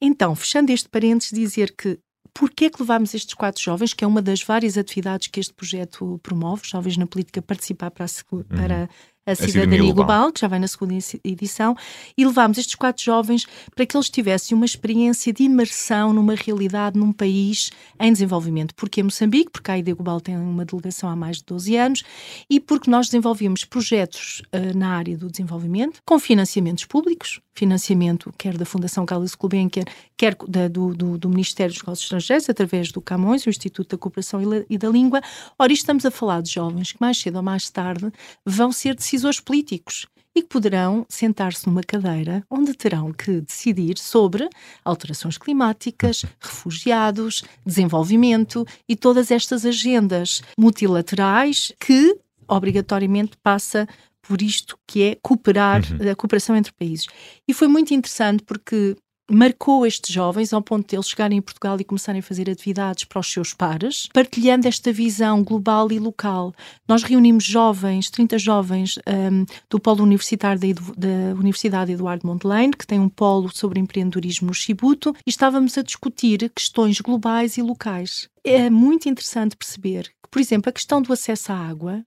Então, 0.00 0.34
fechando 0.34 0.70
este 0.70 0.88
parênteses, 0.88 1.32
dizer 1.32 1.74
que 1.76 1.98
Porquê 2.36 2.64
é 2.64 2.70
que 2.70 2.82
levámos 2.82 3.14
estes 3.14 3.32
quatro 3.32 3.62
jovens, 3.62 3.94
que 3.94 4.02
é 4.02 4.06
uma 4.08 4.20
das 4.20 4.42
várias 4.42 4.76
atividades 4.76 5.28
que 5.28 5.38
este 5.38 5.54
projeto 5.54 6.18
promove, 6.20 6.62
Jovens 6.64 6.96
na 6.96 7.06
Política 7.06 7.40
Participar 7.40 7.92
para 7.92 8.06
a, 8.06 8.56
para 8.56 8.80
uhum 8.80 8.88
a 9.26 9.34
Cidadania, 9.34 9.52
Cidadania 9.52 9.78
Global. 9.78 9.94
Global, 9.94 10.32
que 10.32 10.40
já 10.40 10.48
vem 10.48 10.60
na 10.60 10.68
segunda 10.68 10.94
edição, 11.24 11.76
e 12.16 12.26
levámos 12.26 12.58
estes 12.58 12.74
quatro 12.74 13.02
jovens 13.02 13.46
para 13.74 13.86
que 13.86 13.96
eles 13.96 14.10
tivessem 14.10 14.56
uma 14.56 14.66
experiência 14.66 15.32
de 15.32 15.44
imersão 15.44 16.12
numa 16.12 16.34
realidade, 16.34 16.98
num 16.98 17.12
país 17.12 17.70
em 17.98 18.12
desenvolvimento. 18.12 18.74
Porque 18.74 19.02
Moçambique, 19.02 19.50
porque 19.50 19.70
a 19.70 19.78
ID 19.78 19.94
Global 19.94 20.20
tem 20.20 20.36
uma 20.36 20.64
delegação 20.64 21.08
há 21.08 21.16
mais 21.16 21.38
de 21.38 21.44
12 21.44 21.76
anos, 21.76 22.02
e 22.48 22.60
porque 22.60 22.90
nós 22.90 23.06
desenvolvemos 23.06 23.64
projetos 23.64 24.42
uh, 24.52 24.76
na 24.76 24.90
área 24.90 25.16
do 25.16 25.30
desenvolvimento, 25.30 26.00
com 26.04 26.18
financiamentos 26.18 26.84
públicos, 26.84 27.40
financiamento 27.54 28.32
quer 28.36 28.56
da 28.56 28.64
Fundação 28.64 29.06
Carlos 29.06 29.34
Gulbenkian, 29.34 29.84
quer 30.16 30.36
da, 30.48 30.68
do, 30.68 30.94
do, 30.94 31.18
do, 31.18 31.28
Ministério 31.28 31.72
dos 31.72 31.82
Negócios 31.82 32.04
Estrangeiros, 32.04 32.48
através 32.48 32.90
do 32.90 33.00
Camões, 33.00 33.46
o 33.46 33.50
Instituto 33.50 33.96
da 33.96 33.98
Cooperação 33.98 34.40
e 34.68 34.76
da 34.76 34.88
Língua. 34.88 35.20
Ora, 35.58 35.72
estamos 35.72 36.04
a 36.04 36.10
falar 36.10 36.42
de 36.42 36.50
jovens 36.50 36.92
que 36.92 37.00
mais 37.00 37.18
cedo 37.18 37.36
ou 37.36 37.42
mais 37.42 37.70
tarde 37.70 38.12
vão 38.44 38.72
ser 38.72 38.94
decisores 38.94 39.40
políticos 39.40 40.06
e 40.34 40.42
que 40.42 40.48
poderão 40.48 41.06
sentar-se 41.08 41.66
numa 41.66 41.82
cadeira 41.82 42.44
onde 42.50 42.74
terão 42.74 43.12
que 43.12 43.40
decidir 43.40 43.96
sobre 43.98 44.48
alterações 44.84 45.38
climáticas, 45.38 46.24
refugiados, 46.40 47.44
desenvolvimento 47.64 48.66
e 48.88 48.96
todas 48.96 49.30
estas 49.30 49.64
agendas 49.64 50.42
multilaterais 50.58 51.72
que 51.78 52.18
obrigatoriamente 52.48 53.36
passa 53.42 53.88
por 54.26 54.42
isto 54.42 54.78
que 54.86 55.02
é 55.02 55.18
cooperar, 55.22 55.82
uhum. 55.92 56.10
a 56.10 56.14
cooperação 56.14 56.56
entre 56.56 56.72
países. 56.72 57.06
E 57.46 57.54
foi 57.54 57.68
muito 57.68 57.92
interessante 57.94 58.42
porque 58.42 58.96
marcou 59.30 59.86
estes 59.86 60.12
jovens 60.12 60.52
ao 60.52 60.62
ponto 60.62 60.88
de 60.88 60.96
eles 60.96 61.08
chegarem 61.08 61.38
em 61.38 61.42
Portugal 61.42 61.76
e 61.80 61.84
começarem 61.84 62.20
a 62.20 62.22
fazer 62.22 62.50
atividades 62.50 63.04
para 63.04 63.20
os 63.20 63.30
seus 63.30 63.54
pares, 63.54 64.08
partilhando 64.12 64.68
esta 64.68 64.92
visão 64.92 65.42
global 65.42 65.90
e 65.90 65.98
local. 65.98 66.52
Nós 66.86 67.02
reunimos 67.02 67.44
jovens, 67.44 68.10
30 68.10 68.38
jovens 68.38 68.98
um, 69.08 69.46
do 69.70 69.80
Polo 69.80 70.02
Universitário 70.02 70.60
da, 70.60 70.66
da, 70.96 71.34
Universidade 71.34 71.92
Eduardo 71.92 72.26
Mondlane, 72.26 72.72
que 72.72 72.86
tem 72.86 73.00
um 73.00 73.08
polo 73.08 73.50
sobre 73.54 73.80
empreendedorismo 73.80 74.48
no 74.48 74.54
Chibuto, 74.54 75.14
e 75.26 75.30
estávamos 75.30 75.78
a 75.78 75.82
discutir 75.82 76.50
questões 76.54 77.00
globais 77.00 77.56
e 77.56 77.62
locais. 77.62 78.28
É 78.44 78.68
muito 78.68 79.08
interessante 79.08 79.56
perceber 79.56 80.04
que, 80.22 80.30
por 80.30 80.40
exemplo, 80.40 80.68
a 80.68 80.72
questão 80.72 81.00
do 81.00 81.12
acesso 81.12 81.50
à 81.52 81.56
água 81.56 82.04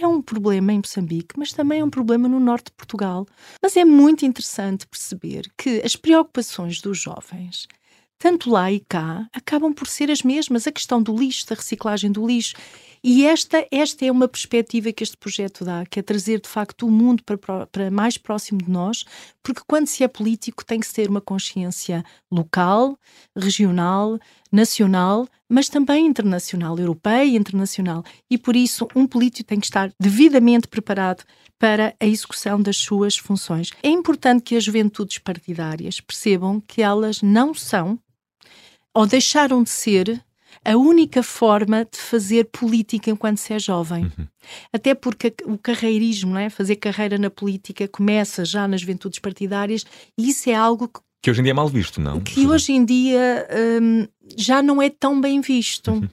é 0.00 0.06
um 0.06 0.22
problema 0.22 0.72
em 0.72 0.78
Moçambique, 0.78 1.38
mas 1.38 1.52
também 1.52 1.80
é 1.80 1.84
um 1.84 1.90
problema 1.90 2.28
no 2.28 2.40
norte 2.40 2.66
de 2.66 2.72
Portugal. 2.72 3.26
Mas 3.62 3.76
é 3.76 3.84
muito 3.84 4.24
interessante 4.24 4.86
perceber 4.86 5.50
que 5.56 5.80
as 5.84 5.96
preocupações 5.96 6.80
dos 6.80 6.98
jovens, 6.98 7.66
tanto 8.18 8.50
lá 8.50 8.70
e 8.70 8.80
cá, 8.80 9.28
acabam 9.32 9.72
por 9.72 9.86
ser 9.86 10.10
as 10.10 10.22
mesmas. 10.22 10.66
A 10.66 10.72
questão 10.72 11.02
do 11.02 11.16
lixo, 11.16 11.46
da 11.46 11.54
reciclagem 11.54 12.10
do 12.10 12.26
lixo. 12.26 12.54
E 13.02 13.24
esta, 13.24 13.64
esta 13.70 14.04
é 14.04 14.10
uma 14.10 14.26
perspectiva 14.26 14.92
que 14.92 15.04
este 15.04 15.16
projeto 15.16 15.64
dá, 15.64 15.86
que 15.86 16.00
é 16.00 16.02
trazer 16.02 16.40
de 16.40 16.48
facto 16.48 16.86
o 16.86 16.90
mundo 16.90 17.22
para, 17.22 17.66
para 17.66 17.90
mais 17.90 18.18
próximo 18.18 18.58
de 18.58 18.70
nós, 18.70 19.04
porque 19.42 19.62
quando 19.66 19.86
se 19.86 20.02
é 20.02 20.08
político 20.08 20.64
tem 20.64 20.80
que 20.80 20.86
ser 20.86 21.08
uma 21.08 21.20
consciência 21.20 22.04
local, 22.30 22.98
regional, 23.36 24.18
nacional, 24.50 25.28
mas 25.48 25.68
também 25.68 26.06
internacional, 26.06 26.78
europeia 26.78 27.24
e 27.24 27.36
internacional. 27.36 28.04
E 28.30 28.36
por 28.36 28.56
isso 28.56 28.88
um 28.94 29.06
político 29.06 29.48
tem 29.48 29.60
que 29.60 29.66
estar 29.66 29.90
devidamente 30.00 30.68
preparado 30.68 31.24
para 31.58 31.94
a 31.98 32.06
execução 32.06 32.60
das 32.60 32.76
suas 32.76 33.16
funções. 33.16 33.70
É 33.82 33.88
importante 33.88 34.42
que 34.42 34.56
as 34.56 34.64
juventudes 34.64 35.18
partidárias 35.18 36.00
percebam 36.00 36.60
que 36.60 36.82
elas 36.82 37.20
não 37.22 37.52
são 37.52 37.98
ou 38.94 39.06
deixaram 39.06 39.62
de 39.62 39.70
ser 39.70 40.24
a 40.64 40.76
única 40.76 41.22
forma 41.22 41.84
de 41.84 41.98
fazer 41.98 42.44
política 42.46 43.10
enquanto 43.10 43.38
se 43.38 43.52
é 43.52 43.58
jovem. 43.58 44.04
Uhum. 44.04 44.26
Até 44.72 44.94
porque 44.94 45.34
o 45.44 45.58
carreirismo, 45.58 46.32
não 46.32 46.40
é? 46.40 46.50
fazer 46.50 46.76
carreira 46.76 47.18
na 47.18 47.30
política, 47.30 47.86
começa 47.88 48.44
já 48.44 48.66
nas 48.66 48.80
juventudes 48.80 49.18
partidárias 49.18 49.84
e 50.16 50.28
isso 50.28 50.50
é 50.50 50.54
algo 50.54 50.88
que. 50.88 51.00
Que 51.22 51.30
hoje 51.30 51.40
em 51.40 51.44
dia 51.44 51.52
é 51.52 51.54
mal 51.54 51.68
visto, 51.68 52.00
não? 52.00 52.20
Que 52.20 52.46
hoje 52.46 52.72
em 52.72 52.84
dia 52.84 53.48
hum, 53.82 54.06
já 54.36 54.62
não 54.62 54.80
é 54.80 54.88
tão 54.88 55.20
bem 55.20 55.40
visto. 55.40 55.90
Uhum. 55.90 56.08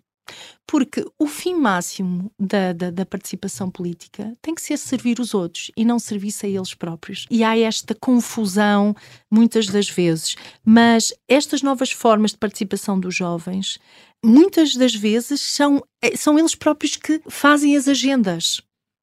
Porque 0.67 1.05
o 1.19 1.27
fim 1.27 1.53
máximo 1.53 2.31
da, 2.39 2.73
da, 2.73 2.89
da, 2.89 3.05
participação 3.05 3.69
política 3.69 4.35
tem 4.41 4.55
que 4.55 4.61
ser 4.61 4.77
servir 4.77 5.19
os 5.19 5.35
outros 5.35 5.69
e 5.77 5.85
não 5.85 5.99
servir-se 5.99 6.47
a 6.47 6.49
eles 6.49 6.73
próprios. 6.73 7.27
E 7.29 7.43
há 7.43 7.55
esta 7.55 7.93
confusão 7.93 8.95
muitas 9.31 9.67
das 9.67 9.87
vezes. 9.87 10.35
Mas 10.65 11.13
estas 11.27 11.61
novas 11.61 11.91
formas 11.91 12.31
de 12.31 12.37
participação 12.37 12.99
dos 12.99 13.13
jovens, 13.13 13.77
muitas 14.23 14.75
das 14.75 14.95
vezes, 14.95 15.39
são, 15.39 15.83
eh, 16.01 16.17
são 16.17 16.39
eles 16.39 16.55
próprios 16.55 16.97
que 16.97 17.21
fazem 17.29 17.77
as 17.77 17.87
agendas. 17.87 18.59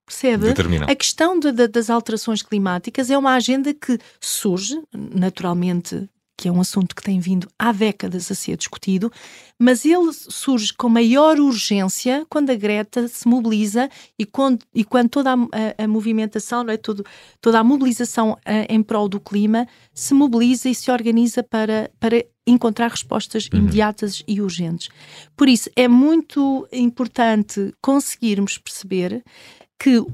Percebe? 0.07 0.47
Determinam. 0.47 0.89
A 0.89 0.95
questão 0.95 1.39
de, 1.39 1.53
de, 1.53 1.69
das 1.69 1.89
alterações 1.89 2.43
climáticas 2.43 3.11
é 3.11 3.17
uma 3.17 3.35
agenda 3.35 3.73
que 3.73 3.99
surge, 4.21 4.81
naturalmente, 4.93 6.09
que 6.37 6.49
é 6.49 6.53
um 6.53 6.61
assunto 6.61 6.97
que 6.97 7.03
tem 7.03 7.21
vindo 7.21 7.49
há 7.57 7.71
décadas 7.71 8.31
a 8.31 8.35
ser 8.35 8.57
discutido, 8.57 9.13
mas 9.57 9.85
ele 9.85 10.13
surge 10.13 10.73
com 10.73 10.89
maior 10.89 11.39
urgência 11.39 12.27
quando 12.29 12.51
a 12.51 12.57
Greta 12.57 13.07
se 13.07 13.29
mobiliza 13.29 13.89
e 14.19 14.27
quando, 14.27 14.65
e 14.75 14.83
quando 14.83 15.09
toda 15.09 15.35
a, 15.35 15.35
a, 15.35 15.85
a 15.85 15.87
movimentação, 15.87 16.65
não 16.65 16.73
é? 16.73 16.77
Todo, 16.77 17.05
toda 17.41 17.61
a 17.61 17.65
mobilização 17.65 18.37
a, 18.45 18.53
eh, 18.53 18.67
em 18.71 18.83
prol 18.83 19.09
do 19.09 19.21
clima 19.21 19.69
se 19.95 20.15
mobiliza 20.15 20.69
e 20.69 20.75
se 20.75 20.91
organiza 20.91 21.45
para, 21.45 21.91
para 22.01 22.25
encontrar 22.45 22.91
respostas 22.91 23.49
uhum. 23.53 23.61
imediatas 23.61 24.25
e 24.27 24.41
urgentes. 24.41 24.89
Por 25.37 25.49
isso, 25.49 25.71
é 25.77 25.87
muito 25.87 26.67
importante 26.73 27.73
conseguirmos 27.81 28.59
perceber 28.59 29.23
que 29.83 30.07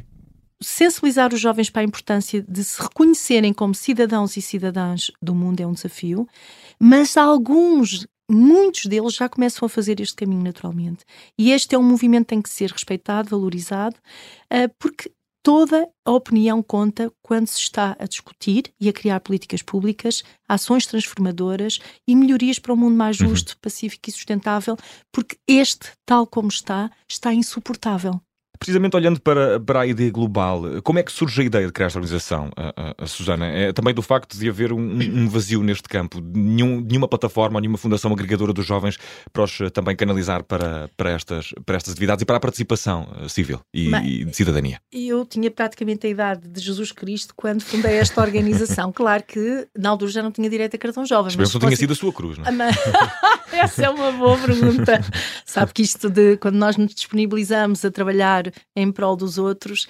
sensibilizar 0.63 1.35
os 1.35 1.41
jovens 1.41 1.69
para 1.69 1.83
a 1.83 1.85
importância 1.85 2.43
de 2.43 2.65
se 2.65 2.81
reconhecerem 2.81 3.53
como 3.53 3.75
cidadãos 3.75 4.35
e 4.39 4.41
cidadãs 4.41 5.11
do 5.21 5.35
mundo 5.35 5.61
é 5.61 5.67
um 5.67 5.75
desafio, 5.75 6.27
mas 6.81 7.19
alguns, 7.19 8.07
muitos 8.31 8.87
deles 8.87 9.15
já 9.15 9.29
começam 9.29 9.67
a 9.67 9.69
fazer 9.69 10.01
este 10.01 10.17
caminho 10.17 10.43
naturalmente. 10.43 11.05
E 11.39 11.53
este 11.53 11.75
é 11.75 11.79
um 11.79 11.83
movimento 11.83 12.25
que 12.25 12.31
tem 12.31 12.41
que 12.41 12.49
ser 12.49 12.71
respeitado, 12.71 13.29
valorizado, 13.29 13.97
uh, 14.51 14.75
porque 14.79 15.13
toda 15.43 15.87
a 16.03 16.13
opinião 16.13 16.63
conta 16.63 17.13
quando 17.23 17.47
se 17.47 17.59
está 17.59 17.95
a 17.99 18.07
discutir 18.07 18.73
e 18.81 18.89
a 18.89 18.93
criar 18.93 19.21
políticas 19.21 19.61
públicas, 19.61 20.23
ações 20.49 20.87
transformadoras 20.87 21.79
e 22.07 22.17
melhorias 22.17 22.59
para 22.59 22.73
um 22.73 22.77
mundo 22.77 22.97
mais 22.97 23.21
uhum. 23.21 23.29
justo, 23.29 23.59
pacífico 23.61 24.09
e 24.09 24.13
sustentável, 24.13 24.79
porque 25.13 25.37
este, 25.47 25.93
tal 26.07 26.27
como 26.27 26.49
está, 26.49 26.91
está 27.07 27.35
insuportável. 27.35 28.19
Precisamente 28.59 28.97
olhando 28.97 29.21
para, 29.21 29.61
para 29.61 29.81
a 29.81 29.87
ideia 29.87 30.11
global, 30.11 30.63
como 30.83 30.99
é 30.99 31.03
que 31.03 31.13
surge 31.13 31.43
a 31.43 31.45
ideia 31.45 31.67
de 31.67 31.73
criar 31.73 31.87
esta 31.87 31.99
organização, 31.99 32.51
a, 32.57 32.69
a, 32.77 33.05
a 33.05 33.07
Susana? 33.07 33.47
É 33.47 33.73
também 33.73 33.95
do 33.95 34.03
facto 34.03 34.37
de 34.37 34.49
haver 34.49 34.73
um, 34.73 34.79
um 34.79 35.29
vazio 35.29 35.63
neste 35.63 35.89
campo, 35.89 36.21
nenhum, 36.21 36.81
nenhuma 36.81 37.09
plataforma, 37.09 37.61
nenhuma 37.61 37.79
fundação 37.79 38.13
agregadora 38.13 38.53
dos 38.53 38.67
jovens 38.67 38.99
para 39.33 39.43
os 39.43 39.61
eh, 39.61 39.71
também 39.71 39.95
canalizar 39.95 40.43
para, 40.43 40.91
para, 40.97 41.11
estas, 41.11 41.53
para 41.65 41.77
estas 41.77 41.93
atividades 41.93 42.23
e 42.23 42.27
para 42.27 42.37
a 42.37 42.41
participação 42.41 43.09
eh, 43.21 43.29
civil 43.29 43.61
e, 43.73 43.91
Bem, 43.91 44.07
e 44.07 44.25
de 44.25 44.37
cidadania. 44.37 44.81
Eu 44.93 45.25
tinha 45.25 45.51
praticamente 45.51 46.07
a 46.07 46.11
idade 46.11 46.49
de 46.49 46.61
Jesus 46.61 46.93
Cristo 46.93 47.35
quando 47.37 47.63
fundei 47.63 47.97
esta 47.97 48.21
organização. 48.21 48.91
claro 48.93 49.23
que 49.23 49.69
na 49.77 49.91
altura 49.91 50.11
já 50.11 50.23
não 50.23 50.33
tinha 50.33 50.49
direito 50.49 50.75
a 50.75 50.79
cartão 50.79 51.05
jovem. 51.07 51.35
Mas 51.37 51.53
não 51.53 51.61
fosse... 51.61 51.67
tinha 51.67 51.77
sido 51.77 51.93
a 51.93 51.97
sua 51.97 52.13
cruz, 52.13 52.39
não 52.39 52.45
é? 52.45 52.71
Essa 53.53 53.87
é 53.87 53.91
uma 53.91 54.13
boa 54.13 54.37
pergunta. 54.39 55.01
Sabe 55.45 55.73
que 55.73 55.83
isto 55.83 56.11
de 56.11 56.37
quando 56.37 56.57
nós 56.57 56.77
nos 56.77 56.95
disponibilizamos 56.95 57.85
a 57.85 57.91
trabalhar 57.91 58.48
em 58.75 58.91
prol 58.91 59.17
dos 59.17 59.39
outros, 59.39 59.89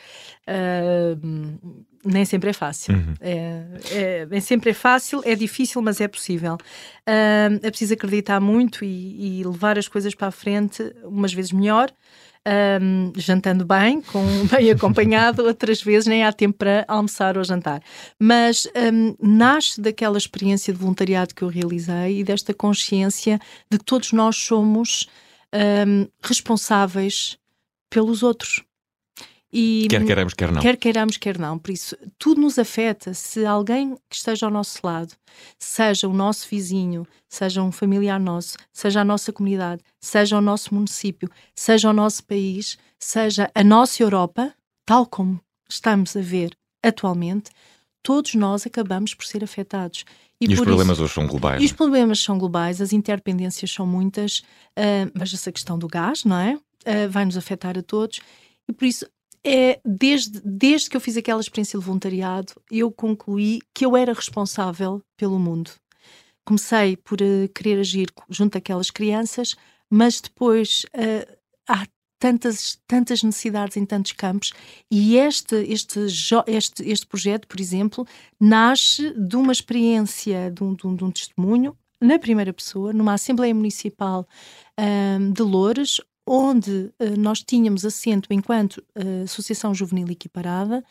uh, 0.49 1.79
nem 2.05 2.25
sempre 2.25 2.51
é 2.51 2.53
fácil. 2.53 2.95
Uhum. 2.95 3.15
É, 3.21 3.65
é, 3.91 4.27
nem 4.27 4.41
sempre 4.41 4.71
é 4.71 4.75
fácil, 4.75 5.21
é 5.25 5.35
difícil, 5.35 5.83
mas 5.83 6.01
é 6.01 6.09
possível. 6.09 6.55
Uh, 6.55 7.59
é 7.63 7.71
preciso 7.71 7.95
acreditar 7.95 8.41
muito 8.41 8.85
e, 8.85 9.41
e, 9.41 9.45
levar 9.45 9.79
as 9.79 9.89
coisas 9.89 10.15
para 10.15 10.29
a 10.29 10.33
frente, 10.33 10.83
umas 11.05 11.33
vezes 11.33 11.53
melhor. 11.53 11.93
Um, 12.81 13.13
jantando 13.15 13.63
bem, 13.63 14.01
com, 14.01 14.25
bem 14.47 14.71
acompanhado, 14.73 15.45
outras 15.45 15.83
vezes 15.83 16.07
nem 16.07 16.25
há 16.25 16.33
tempo 16.33 16.57
para 16.57 16.83
almoçar 16.89 17.37
ou 17.37 17.45
jantar. 17.45 17.83
Mas 18.19 18.67
um, 18.75 19.15
nasce 19.21 19.79
daquela 19.79 20.17
experiência 20.17 20.73
de 20.73 20.79
voluntariado 20.79 21.35
que 21.35 21.43
eu 21.43 21.49
realizei 21.49 22.21
e 22.21 22.25
desta 22.25 22.55
consciência 22.55 23.39
de 23.71 23.77
que 23.77 23.85
todos 23.85 24.13
nós 24.13 24.37
somos 24.37 25.07
um, 25.87 26.07
responsáveis 26.23 27.37
pelos 27.91 28.23
outros. 28.23 28.63
E, 29.53 29.87
quer 29.89 30.05
queiramos, 30.05 30.35
quer 30.35 30.53
não. 30.53 30.61
Quer 30.61 30.77
queiramos, 30.77 31.17
quer 31.17 31.39
não. 31.39 31.59
Por 31.59 31.71
isso, 31.71 31.97
tudo 32.19 32.41
nos 32.41 32.59
afeta. 32.59 33.15
Se 33.15 33.47
alguém 33.47 33.97
que 34.09 34.17
esteja 34.17 34.47
ao 34.47 34.53
nosso 34.53 34.79
lado, 34.83 35.15
seja 35.59 36.07
o 36.07 36.13
nosso 36.13 36.47
vizinho, 36.49 37.07
seja 37.29 37.63
um 37.63 37.73
familiar 37.73 38.21
nosso, 38.21 38.59
seja 38.73 39.01
a 39.01 39.05
nossa 39.05 39.33
comunidade, 39.33 39.83
seja 40.01 40.37
o 40.37 40.41
nosso 40.43 40.75
município, 40.75 41.31
seja 41.55 41.89
o 41.89 41.95
nosso 41.95 42.25
país, 42.25 42.77
seja 42.99 43.51
a 43.55 43.65
nossa 43.65 44.03
Europa, 44.03 44.53
tal 44.85 45.07
como 45.07 45.41
estamos 45.69 46.15
a 46.15 46.21
ver 46.21 46.55
atualmente, 46.83 47.51
todos 48.03 48.35
nós 48.35 48.67
acabamos 48.67 49.15
por 49.15 49.25
ser 49.25 49.43
afetados. 49.43 50.05
E, 50.41 50.47
e 50.47 50.55
os 50.55 50.61
problemas 50.61 50.99
isso, 50.99 51.05
hoje 51.05 51.15
são 51.15 51.27
globais. 51.27 51.63
E 51.63 51.65
os 51.65 51.73
problemas 51.73 52.21
são 52.21 52.39
globais, 52.39 52.81
as 52.81 52.93
interdependências 52.93 53.71
são 53.73 53.87
muitas, 53.87 54.39
uh, 54.79 55.11
mas 55.15 55.33
essa 55.33 55.51
questão 55.51 55.79
do 55.79 55.89
gás, 55.89 56.25
não 56.25 56.39
é? 56.39 56.59
Uh, 56.87 57.09
vai 57.11 57.25
nos 57.25 57.37
afetar 57.37 57.79
a 57.79 57.83
todos. 57.83 58.21
E 58.69 58.73
por 58.73 58.85
isso, 58.85 59.07
é, 59.45 59.81
desde, 59.85 60.41
desde 60.45 60.91
que 60.91 60.97
eu 60.97 61.01
fiz 61.01 61.17
aquela 61.17 61.41
experiência 61.41 61.79
de 61.79 61.85
voluntariado, 61.85 62.53
eu 62.71 62.91
concluí 62.91 63.61
que 63.75 63.85
eu 63.85 63.97
era 63.97 64.13
responsável 64.13 65.01
pelo 65.17 65.39
mundo. 65.39 65.71
Comecei 66.45 66.97
por 66.97 67.21
uh, 67.21 67.49
querer 67.55 67.79
agir 67.81 68.09
junto 68.29 68.59
àquelas 68.59 68.91
crianças, 68.91 69.55
mas 69.91 70.21
depois 70.21 70.85
uh, 70.95 71.37
há 71.69 71.87
tantas, 72.19 72.79
tantas 72.87 73.23
necessidades 73.23 73.77
em 73.77 73.87
tantos 73.87 74.13
campos 74.13 74.53
e 74.91 75.17
este, 75.17 75.57
este, 75.57 76.01
este, 76.47 76.83
este 76.83 77.07
projeto, 77.07 77.47
por 77.47 77.61
exemplo, 77.61 78.07
nasce 78.41 79.15
de 79.15 79.37
uma 79.37 79.53
experiência, 79.53 80.51
de 80.51 80.63
um, 80.63 80.75
de 80.75 80.87
um, 80.87 80.97
de 80.97 81.05
um 81.05 81.11
testemunho 81.11 81.77
na 82.01 82.19
primeira 82.19 82.53
pessoa, 82.53 82.93
numa 82.93 83.15
Assembleia 83.15 83.55
Municipal 83.55 84.27
um, 84.79 85.33
de 85.33 85.43
Loures, 85.43 86.01
onde 86.29 86.71
uh, 87.01 87.17
nós 87.19 87.41
tínhamos 87.41 87.85
assento 87.85 88.29
enquanto 88.31 88.79
uh, 88.79 89.25
Associação 89.25 89.75
Juvenil 89.75 90.11
Equiparada 90.11 90.85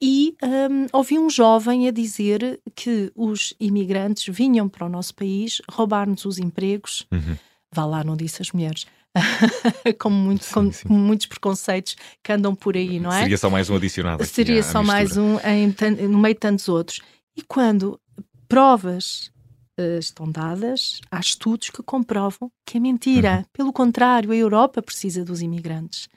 e 0.00 0.36
um, 0.42 0.86
ouvi 0.92 1.18
um 1.18 1.30
jovem 1.30 1.88
a 1.88 1.90
dizer 1.90 2.60
que 2.74 3.10
os 3.14 3.54
imigrantes 3.58 4.32
vinham 4.34 4.68
para 4.68 4.86
o 4.86 4.88
nosso 4.88 5.14
país 5.14 5.62
roubar-nos 5.70 6.24
os 6.26 6.38
empregos. 6.38 7.06
Uhum. 7.10 7.36
Vá 7.72 7.86
lá, 7.86 8.04
não 8.04 8.16
disse 8.16 8.42
as 8.42 8.52
mulheres. 8.52 8.86
como, 9.98 10.14
muito, 10.14 10.44
sim, 10.44 10.52
com, 10.52 10.72
sim. 10.72 10.88
muitos 10.88 11.26
preconceitos 11.26 11.96
que 12.22 12.30
andam 12.30 12.54
por 12.54 12.76
aí, 12.76 13.00
não 13.00 13.10
é? 13.10 13.22
Seria 13.22 13.38
só 13.38 13.48
mais 13.48 13.70
um 13.70 13.76
adicionado. 13.76 14.24
Seria 14.26 14.62
só 14.62 14.82
mais 14.82 15.16
um 15.16 15.38
em, 15.40 15.74
no 16.06 16.18
meio 16.18 16.34
de 16.34 16.40
tantos 16.40 16.68
outros. 16.68 17.00
E 17.34 17.42
quando 17.42 17.98
provas 18.46 19.30
uh, 19.78 19.98
estão 19.98 20.30
dadas. 20.30 21.00
Há 21.10 21.20
estudos 21.20 21.70
que 21.70 21.82
comprovam 21.82 22.50
que 22.64 22.76
é 22.76 22.80
mentira. 22.80 23.38
Uhum. 23.38 23.44
Pelo 23.52 23.72
contrário, 23.72 24.30
a 24.32 24.36
Europa 24.36 24.82
precisa 24.82 25.24
dos 25.24 25.42
imigrantes. 25.42 26.08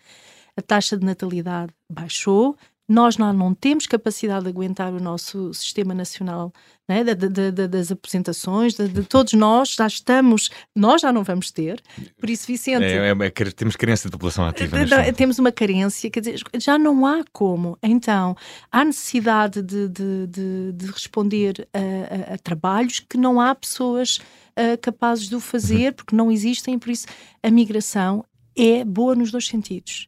A 0.56 0.62
taxa 0.62 0.98
de 0.98 1.06
natalidade 1.06 1.74
baixou, 1.90 2.58
nós 2.90 3.18
não, 3.18 3.32
não 3.32 3.54
temos 3.54 3.86
capacidade 3.86 4.44
de 4.44 4.50
aguentar 4.50 4.92
o 4.92 5.00
nosso 5.00 5.54
sistema 5.54 5.94
nacional 5.94 6.52
de, 6.88 7.14
de, 7.14 7.52
de, 7.52 7.68
das 7.68 7.92
apresentações, 7.92 8.74
de, 8.74 9.04
todos 9.04 9.34
nós 9.34 9.76
já 9.76 9.86
estamos, 9.86 10.50
nós 10.76 11.02
já 11.02 11.14
não 11.14 11.24
vamos 11.24 11.52
ter. 11.52 11.80
Por 12.18 12.28
isso, 12.28 12.48
Vicente. 12.48 12.84
É, 12.84 13.10
é, 13.10 13.12
é, 13.12 13.30
temos 13.52 13.76
carência 13.76 14.10
de 14.10 14.12
população 14.12 14.46
ativa. 14.46 14.78
temos 15.16 15.38
uma 15.38 15.52
carência, 15.52 16.10
quer 16.10 16.22
dizer, 16.22 16.42
já 16.58 16.80
não 16.80 17.06
há 17.06 17.24
como. 17.32 17.78
Então, 17.84 18.36
há 18.72 18.84
necessidade 18.84 19.62
de, 19.62 20.88
responder 20.92 21.68
a, 21.72 22.32
a, 22.32 22.34
a, 22.34 22.38
trabalhos 22.40 23.00
que 23.00 23.18
não 23.18 23.40
há 23.40 23.54
pessoas 23.54 24.18
uh, 24.18 24.78
capazes 24.82 25.30
de 25.30 25.36
o 25.36 25.40
fazer, 25.40 25.90
uhum. 25.90 25.94
porque 25.94 26.16
não 26.16 26.32
existem, 26.32 26.80
por 26.80 26.90
isso 26.90 27.06
a 27.44 27.52
migração 27.52 28.26
é 28.58 28.84
boa 28.84 29.16
nos 29.16 29.32
dois 29.32 29.46
sentidos. 29.46 30.08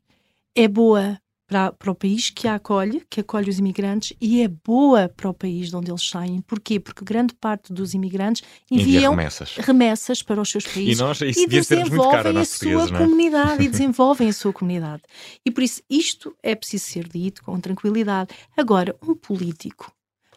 É 0.56 0.68
boa 0.68 1.20
para, 1.52 1.74
para 1.74 1.92
o 1.92 1.96
país 1.96 2.30
que 2.30 2.48
a 2.48 2.56
acolhe, 2.56 3.06
que 3.10 3.20
acolhe 3.20 3.50
os 3.50 3.60
imigrantes, 3.60 4.16
e 4.22 4.42
é 4.42 4.48
boa 4.48 5.10
para 5.10 5.30
o 5.30 5.34
país 5.34 5.70
de 5.70 5.76
onde 5.76 5.92
eles 5.92 6.08
saem. 6.08 6.40
Porquê? 6.40 6.80
Porque 6.80 7.04
grande 7.04 7.34
parte 7.34 7.74
dos 7.74 7.94
imigrantes 7.94 8.42
enviam 8.72 9.12
remessas. 9.12 9.58
remessas. 9.58 10.24
para 10.24 10.40
os 10.40 10.50
seus 10.50 10.66
países 10.66 10.98
e, 10.98 11.02
nós, 11.02 11.20
e 11.20 11.46
desenvolvem 11.46 12.38
a 12.38 12.46
sua 12.46 12.86
é? 12.86 12.98
comunidade 12.98 13.64
e 13.66 13.68
desenvolvem 13.68 14.30
a 14.30 14.34
sua 14.34 14.54
comunidade. 14.54 15.04
E 15.46 15.52
por 15.52 15.62
isso 15.62 15.82
isto 15.90 16.34
é 16.42 16.56
preciso 16.56 16.86
ser 16.86 17.10
dito 17.10 17.44
com 17.44 17.60
tranquilidade. 17.60 18.34
Agora, 18.56 18.96
um 19.06 19.14
político 19.14 19.92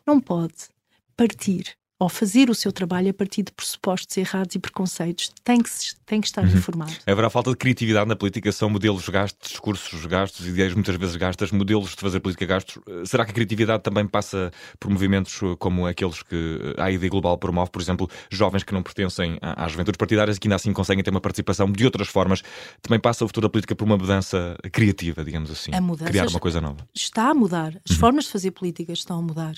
não 0.04 0.18
pode 0.18 0.68
partir 1.16 1.76
ou 1.98 2.08
fazer 2.08 2.50
o 2.50 2.54
seu 2.54 2.72
trabalho 2.72 3.10
a 3.10 3.14
partir 3.14 3.42
de 3.42 3.52
pressupostos 3.52 4.16
errados 4.16 4.54
e 4.54 4.58
preconceitos. 4.58 5.32
Tem 5.44 5.62
que, 5.62 5.70
tem 6.04 6.20
que 6.20 6.26
estar 6.26 6.44
uhum. 6.44 6.50
informado. 6.50 6.92
Haverá 7.06 7.30
falta 7.30 7.50
de 7.50 7.56
criatividade 7.56 8.08
na 8.08 8.16
política, 8.16 8.50
são 8.50 8.68
modelos 8.68 9.08
gastos, 9.08 9.50
discursos 9.50 10.04
gastos, 10.06 10.46
ideias 10.46 10.74
muitas 10.74 10.96
vezes 10.96 11.16
gastas, 11.16 11.52
modelos 11.52 11.90
de 11.90 11.96
fazer 11.96 12.20
política 12.20 12.46
gastos. 12.46 12.78
Eh, 12.86 13.04
será 13.06 13.24
que 13.24 13.30
a 13.30 13.34
criatividade 13.34 13.82
também 13.82 14.06
passa 14.06 14.50
por 14.80 14.90
movimentos 14.90 15.40
eh, 15.42 15.56
como 15.58 15.86
aqueles 15.86 16.22
que 16.22 16.74
a 16.76 16.90
ID 16.90 17.08
Global 17.08 17.38
promove, 17.38 17.70
por 17.70 17.80
exemplo, 17.80 18.10
jovens 18.28 18.64
que 18.64 18.74
não 18.74 18.82
pertencem 18.82 19.38
às 19.40 19.72
juventudes 19.72 19.96
partidárias 19.96 20.36
e 20.36 20.40
que 20.40 20.48
ainda 20.48 20.56
assim 20.56 20.72
conseguem 20.72 21.02
ter 21.04 21.10
uma 21.10 21.20
participação 21.20 21.70
de 21.70 21.84
outras 21.84 22.08
formas? 22.08 22.42
Também 22.82 22.98
passa 22.98 23.24
o 23.24 23.28
futuro 23.28 23.46
da 23.46 23.50
política 23.50 23.76
por 23.76 23.84
uma 23.84 23.96
mudança 23.96 24.56
criativa, 24.72 25.24
digamos 25.24 25.50
assim. 25.50 25.72
A 25.72 25.80
mudança 25.80 26.10
Criar 26.10 26.26
uma 26.26 26.40
coisa 26.40 26.60
nova. 26.60 26.86
Está 26.92 27.30
a 27.30 27.34
mudar. 27.34 27.80
As 27.84 27.92
uhum. 27.92 28.00
formas 28.00 28.24
de 28.24 28.32
fazer 28.32 28.50
política 28.50 28.92
estão 28.92 29.18
a 29.18 29.22
mudar 29.22 29.54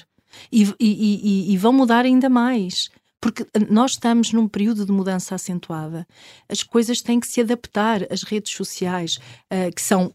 e, 0.50 0.64
e, 0.80 1.52
e, 1.52 1.56
vão 1.56 1.72
mudar 1.72 2.04
ainda 2.04 2.28
mais 2.28 2.88
porque 3.20 3.46
nós 3.68 3.92
estamos 3.92 4.32
num 4.32 4.46
período 4.46 4.84
de 4.84 4.92
mudança 4.92 5.34
acentuada. 5.34 6.06
As 6.48 6.62
coisas 6.62 7.00
têm 7.00 7.18
que 7.18 7.26
se 7.26 7.40
adaptar. 7.40 8.06
As 8.10 8.22
redes 8.22 8.52
sociais, 8.52 9.18
uh, 9.52 9.74
que 9.74 9.82
são 9.82 10.14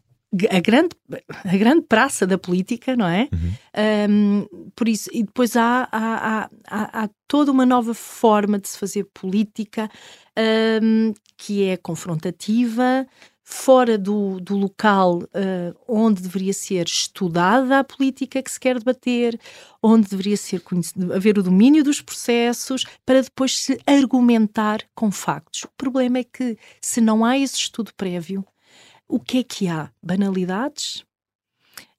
a 0.50 0.60
grande, 0.60 0.96
a 1.44 1.56
grande 1.56 1.82
praça 1.82 2.26
da 2.26 2.38
política, 2.38 2.96
não 2.96 3.06
é? 3.06 3.28
Uhum. 3.32 4.46
Um, 4.50 4.70
por 4.74 4.88
isso, 4.88 5.10
e 5.12 5.22
depois 5.22 5.56
há, 5.56 5.86
há, 5.92 6.48
há, 6.66 7.02
há, 7.02 7.10
toda 7.28 7.52
uma 7.52 7.66
nova 7.66 7.92
forma 7.92 8.58
de 8.58 8.68
se 8.68 8.78
fazer 8.78 9.04
política 9.12 9.90
um, 10.82 11.12
que 11.36 11.64
é 11.64 11.76
confrontativa, 11.76 13.06
fora 13.52 13.98
do, 13.98 14.40
do 14.40 14.56
local 14.56 15.18
uh, 15.18 15.78
onde 15.86 16.22
deveria 16.22 16.52
ser 16.52 16.86
estudada 16.86 17.78
a 17.78 17.84
política 17.84 18.42
que 18.42 18.50
se 18.50 18.58
quer 18.58 18.78
debater, 18.78 19.38
onde 19.82 20.08
deveria 20.08 20.36
ser 20.36 20.62
haver 21.14 21.38
o 21.38 21.42
domínio 21.42 21.84
dos 21.84 22.00
processos, 22.00 22.84
para 23.04 23.22
depois 23.22 23.58
se 23.58 23.78
argumentar 23.86 24.80
com 24.94 25.10
factos. 25.10 25.64
O 25.64 25.68
problema 25.76 26.18
é 26.18 26.24
que, 26.24 26.56
se 26.80 27.00
não 27.00 27.24
há 27.24 27.38
esse 27.38 27.56
estudo 27.56 27.92
prévio, 27.96 28.44
o 29.06 29.20
que 29.20 29.38
é 29.38 29.44
que 29.44 29.68
há? 29.68 29.90
Banalidades? 30.02 31.04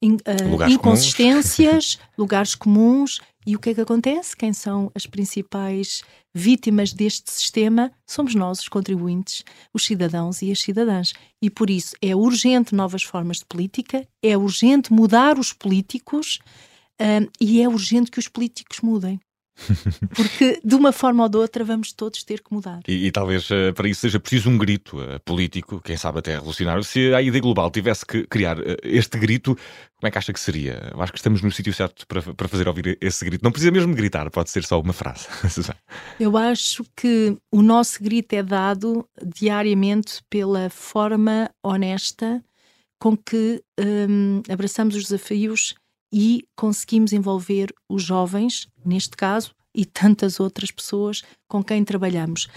In, 0.03 0.15
uh, 0.15 0.69
inconsistências, 0.69 1.95
comuns. 1.95 2.10
lugares 2.19 2.55
comuns, 2.55 3.22
e 3.48 3.55
o 3.55 3.60
que 3.60 3.69
é 3.69 3.74
que 3.74 3.79
acontece? 3.79 4.36
Quem 4.36 4.51
são 4.51 4.91
as 4.93 5.05
principais 5.05 6.03
vítimas 6.36 6.91
deste 6.91 7.31
sistema? 7.31 7.89
Somos 8.05 8.36
nós, 8.36 8.60
os 8.60 8.67
contribuintes, 8.67 9.45
os 9.74 9.86
cidadãos 9.86 10.41
e 10.41 10.51
as 10.51 10.60
cidadãs. 10.60 11.13
E 11.41 11.50
por 11.50 11.69
isso 11.69 11.95
é 12.01 12.13
urgente 12.13 12.75
novas 12.75 13.03
formas 13.03 13.38
de 13.38 13.45
política, 13.45 14.05
é 14.22 14.38
urgente 14.38 14.91
mudar 14.91 15.39
os 15.39 15.53
políticos 15.53 16.39
um, 17.00 17.27
e 17.39 17.61
é 17.61 17.68
urgente 17.68 18.11
que 18.11 18.20
os 18.20 18.27
políticos 18.27 18.81
mudem. 18.81 19.20
Porque 20.16 20.59
de 20.63 20.75
uma 20.75 20.92
forma 20.92 21.24
ou 21.24 21.29
de 21.29 21.37
outra 21.37 21.63
vamos 21.63 21.94
todos 21.94 22.24
ter 22.24 22.42
que 22.42 22.53
mudar. 22.53 22.79
E, 22.87 23.07
e 23.07 23.11
talvez 23.11 23.50
uh, 23.50 23.74
para 23.74 23.87
isso 23.87 24.01
seja 24.01 24.20
preciso 24.20 24.50
um 24.50 24.57
grito 24.57 25.00
uh, 25.00 25.20
político, 25.24 25.79
quem 25.81 25.96
sabe 25.96 26.20
até 26.20 26.35
revolucionário. 26.35 26.83
Se 26.83 27.13
a 27.13 27.22
ideia 27.22 27.42
global 27.42 27.70
tivesse 27.70 28.05
que 28.05 28.25
criar 28.27 28.59
uh, 28.59 28.77
este 28.83 29.18
grito, 29.18 29.55
como 29.96 30.07
é 30.07 30.11
que 30.11 30.18
acha 30.18 30.33
que 30.33 30.39
seria? 30.39 30.92
Eu 30.94 31.01
acho 31.01 31.11
que 31.11 31.20
estamos 31.20 31.42
no 31.42 31.51
sítio 31.51 31.74
certo 31.74 32.05
para, 32.07 32.22
para 32.22 32.48
fazer 32.48 32.68
ouvir 32.68 32.98
esse 33.00 33.24
grito. 33.24 33.44
Não 33.44 33.51
precisa 33.51 33.72
mesmo 33.72 33.94
gritar, 33.96 34.29
pode 34.29 34.50
ser 34.50 34.63
só 34.63 34.79
uma 34.79 34.94
frase. 34.94 35.27
Eu 36.20 36.35
acho 36.35 36.83
que 36.96 37.37
o 37.51 37.61
nosso 37.61 38.03
grito 38.03 38.33
é 38.33 38.44
dado 38.44 39.07
diariamente 39.24 40.22
pela 40.29 40.70
forma 40.70 41.50
honesta 41.63 42.44
com 43.00 43.18
que 43.18 43.61
um, 43.77 44.42
abraçamos 44.50 44.96
os 44.96 45.03
desafios 45.03 45.75
e 46.13 46.47
conseguimos 46.55 47.11
envolver 47.11 47.73
os 47.89 48.03
jovens, 48.03 48.67
neste 48.85 49.17
caso, 49.17 49.55
e 49.75 49.83
tantas 49.83 50.39
outras 50.39 50.69
pessoas 50.69 51.23
com 51.47 51.63
quem 51.63 51.83
trabalhamos. 51.83 52.47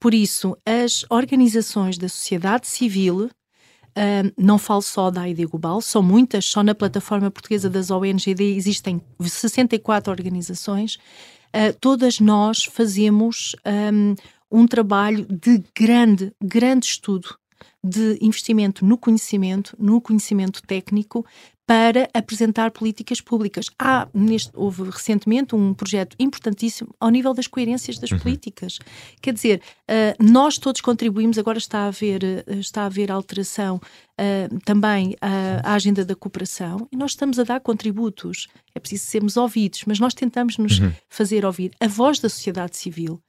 Por 0.00 0.12
isso, 0.12 0.56
as 0.66 1.06
organizações 1.08 1.96
da 1.96 2.08
sociedade 2.08 2.66
civil, 2.66 3.26
uh, 3.26 4.32
não 4.36 4.58
falo 4.58 4.82
só 4.82 5.12
da 5.12 5.28
ID 5.28 5.48
Global, 5.48 5.80
são 5.80 6.02
muitas, 6.02 6.46
só 6.46 6.64
na 6.64 6.74
plataforma 6.74 7.30
portuguesa 7.30 7.70
das 7.70 7.92
ONGD 7.92 8.56
existem 8.56 9.00
64 9.20 10.10
organizações, 10.10 10.96
uh, 10.96 11.72
todas 11.80 12.18
nós 12.18 12.64
fazemos 12.64 13.54
um, 13.64 14.16
um 14.50 14.66
trabalho 14.66 15.24
de 15.30 15.62
grande, 15.72 16.32
grande 16.42 16.86
estudo 16.86 17.38
de 17.82 18.18
investimento 18.20 18.84
no 18.84 18.96
conhecimento, 18.96 19.76
no 19.78 20.00
conhecimento 20.00 20.62
técnico, 20.62 21.24
para 21.66 22.08
apresentar 22.12 22.70
políticas 22.70 23.20
públicas. 23.20 23.66
Há, 23.78 24.06
neste, 24.12 24.50
houve 24.54 24.84
recentemente 24.90 25.54
um 25.54 25.72
projeto 25.72 26.14
importantíssimo 26.18 26.94
ao 27.00 27.08
nível 27.08 27.32
das 27.32 27.46
coerências 27.46 27.98
das 27.98 28.10
uhum. 28.10 28.18
políticas. 28.18 28.78
Quer 29.22 29.32
dizer, 29.32 29.62
uh, 29.88 30.22
nós 30.22 30.58
todos 30.58 30.80
contribuímos, 30.80 31.38
agora 31.38 31.56
está 31.56 31.80
a 31.80 31.86
haver, 31.86 32.22
uh, 32.22 32.52
está 32.58 32.82
a 32.82 32.86
haver 32.86 33.10
alteração 33.10 33.76
uh, 33.76 34.58
também 34.64 35.16
à, 35.20 35.70
à, 35.70 35.74
agenda 35.74 36.04
da 36.04 36.14
cooperação 36.14 36.86
e 36.92 36.96
nós 36.96 37.12
estamos 37.12 37.38
a 37.38 37.44
dar 37.44 37.60
contributos. 37.60 38.46
É 38.74 38.78
preciso 38.78 39.06
sermos 39.06 39.36
ouvidos, 39.36 39.84
mas 39.86 39.98
nós 39.98 40.12
tentamos 40.12 40.58
nos 40.58 40.78
uhum. 40.78 40.92
fazer 41.08 41.46
ouvir. 41.46 41.72
A 41.80 41.88
voz 41.88 42.18
da 42.18 42.28
sociedade 42.28 42.76
civil 42.76 43.22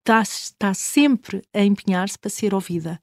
está, 0.00 0.22
está 0.22 0.74
sempre 0.74 1.42
a 1.54 1.62
empenhar-se 1.62 2.18
para 2.18 2.30
ser 2.30 2.54
ouvida 2.54 3.00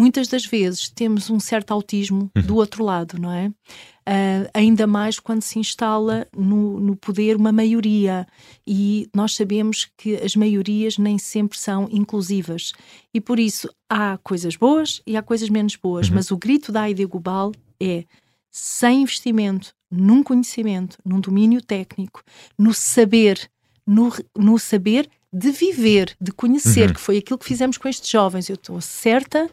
muitas 0.00 0.28
das 0.28 0.46
vezes 0.46 0.88
temos 0.88 1.28
um 1.28 1.38
certo 1.38 1.72
autismo 1.72 2.30
uhum. 2.34 2.42
do 2.42 2.56
outro 2.56 2.82
lado, 2.82 3.20
não 3.20 3.30
é? 3.30 3.48
Uh, 3.48 4.48
ainda 4.54 4.86
mais 4.86 5.20
quando 5.20 5.42
se 5.42 5.58
instala 5.58 6.26
no, 6.34 6.80
no, 6.80 6.96
poder 6.96 7.36
uma 7.36 7.52
maioria 7.52 8.26
e 8.66 9.06
nós 9.14 9.34
sabemos 9.34 9.88
que 9.98 10.16
as 10.16 10.34
maiorias 10.34 10.96
nem 10.96 11.18
sempre 11.18 11.58
são 11.58 11.86
inclusivas 11.92 12.72
e 13.12 13.20
por 13.20 13.38
isso 13.38 13.68
há 13.88 14.18
coisas 14.22 14.56
boas 14.56 15.02
e 15.06 15.18
há 15.18 15.22
coisas 15.22 15.50
menos 15.50 15.76
boas, 15.76 16.08
uhum. 16.08 16.14
mas 16.14 16.30
o 16.30 16.38
grito 16.38 16.72
da 16.72 16.88
ideia 16.88 17.06
global 17.06 17.52
é 17.78 18.04
sem 18.50 19.02
investimento 19.02 19.74
num 19.90 20.22
conhecimento, 20.22 20.96
num 21.04 21.20
domínio 21.20 21.60
técnico, 21.60 22.22
no 22.58 22.72
saber, 22.72 23.50
no, 23.86 24.10
no 24.36 24.58
saber 24.58 25.10
de 25.32 25.52
viver, 25.52 26.16
de 26.20 26.32
conhecer, 26.32 26.88
uhum. 26.88 26.94
que 26.94 27.00
foi 27.00 27.18
aquilo 27.18 27.38
que 27.38 27.46
fizemos 27.46 27.78
com 27.78 27.88
estes 27.88 28.10
jovens. 28.10 28.48
Eu 28.48 28.54
estou 28.54 28.80
certa 28.80 29.48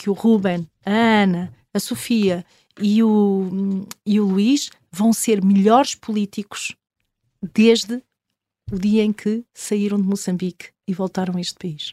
que 0.00 0.08
o 0.08 0.14
Ruben, 0.14 0.66
a 0.86 0.90
Ana, 0.90 1.52
a 1.74 1.78
Sofia 1.78 2.42
e 2.80 3.02
o, 3.02 3.86
e 4.06 4.18
o 4.18 4.24
Luís 4.24 4.70
vão 4.90 5.12
ser 5.12 5.44
melhores 5.44 5.94
políticos 5.94 6.74
desde 7.52 8.02
o 8.72 8.78
dia 8.78 9.04
em 9.04 9.12
que 9.12 9.44
saíram 9.52 10.00
de 10.00 10.04
Moçambique 10.04 10.68
e 10.88 10.94
voltaram 10.94 11.36
a 11.36 11.40
este 11.40 11.54
país. 11.54 11.92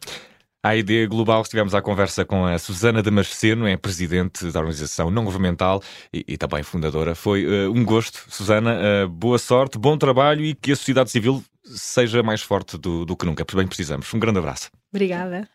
A 0.63 0.75
ideia 0.75 1.05
global, 1.05 1.41
estivemos 1.41 1.75
à 1.75 1.81
conversa 1.81 2.23
com 2.23 2.45
a 2.45 2.57
Susana 2.57 3.03
Damasceno, 3.03 3.67
é 3.67 3.75
presidente 3.75 4.49
da 4.51 4.59
organização 4.59 5.11
não 5.11 5.25
governamental 5.25 5.83
e, 6.13 6.23
e 6.29 6.37
também 6.37 6.63
fundadora. 6.63 7.13
Foi 7.13 7.45
uh, 7.45 7.71
um 7.71 7.83
gosto, 7.83 8.25
Susana. 8.29 8.77
Uh, 9.05 9.09
boa 9.09 9.37
sorte, 9.37 9.77
bom 9.77 9.97
trabalho 9.97 10.45
e 10.45 10.55
que 10.55 10.71
a 10.71 10.75
sociedade 10.77 11.11
civil 11.11 11.43
seja 11.65 12.23
mais 12.23 12.41
forte 12.41 12.77
do, 12.77 13.05
do 13.05 13.17
que 13.17 13.25
nunca, 13.25 13.43
porque 13.43 13.57
bem 13.57 13.67
precisamos. 13.67 14.13
Um 14.13 14.19
grande 14.19 14.39
abraço. 14.39 14.69
Obrigada. 14.93 15.49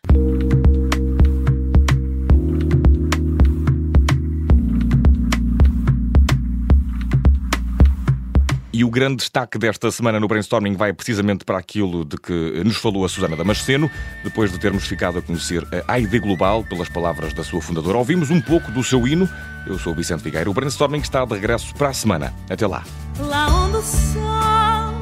Grande 8.93 9.17
destaque 9.17 9.57
desta 9.57 9.91
semana 9.91 10.19
no 10.19 10.27
brainstorming 10.27 10.75
vai 10.75 10.93
precisamente 10.93 11.43
para 11.43 11.57
aquilo 11.57 12.05
de 12.05 12.15
que 12.15 12.63
nos 12.63 12.77
falou 12.77 13.03
a 13.03 13.09
Susana 13.09 13.35
Damasceno, 13.35 13.89
depois 14.23 14.51
de 14.51 14.59
termos 14.59 14.85
ficado 14.85 15.17
a 15.17 15.21
conhecer 15.21 15.67
a 15.87 15.93
AID 15.93 16.19
Global 16.19 16.63
pelas 16.63 16.87
palavras 16.87 17.33
da 17.33 17.43
sua 17.43 17.59
fundadora. 17.59 17.97
Ouvimos 17.97 18.29
um 18.29 18.39
pouco 18.39 18.71
do 18.71 18.83
seu 18.83 19.05
hino. 19.07 19.27
Eu 19.65 19.79
sou 19.79 19.93
o 19.93 19.95
Vicente 19.95 20.21
Figueiro. 20.21 20.51
O 20.51 20.53
brainstorming 20.53 20.99
está 20.99 21.25
de 21.25 21.33
regresso 21.33 21.73
para 21.73 21.89
a 21.89 21.93
semana. 21.93 22.33
Até 22.49 22.67
lá. 22.67 22.83
Lá 23.19 23.47
onde 23.47 23.77
o 23.77 23.81
sol 23.81 24.93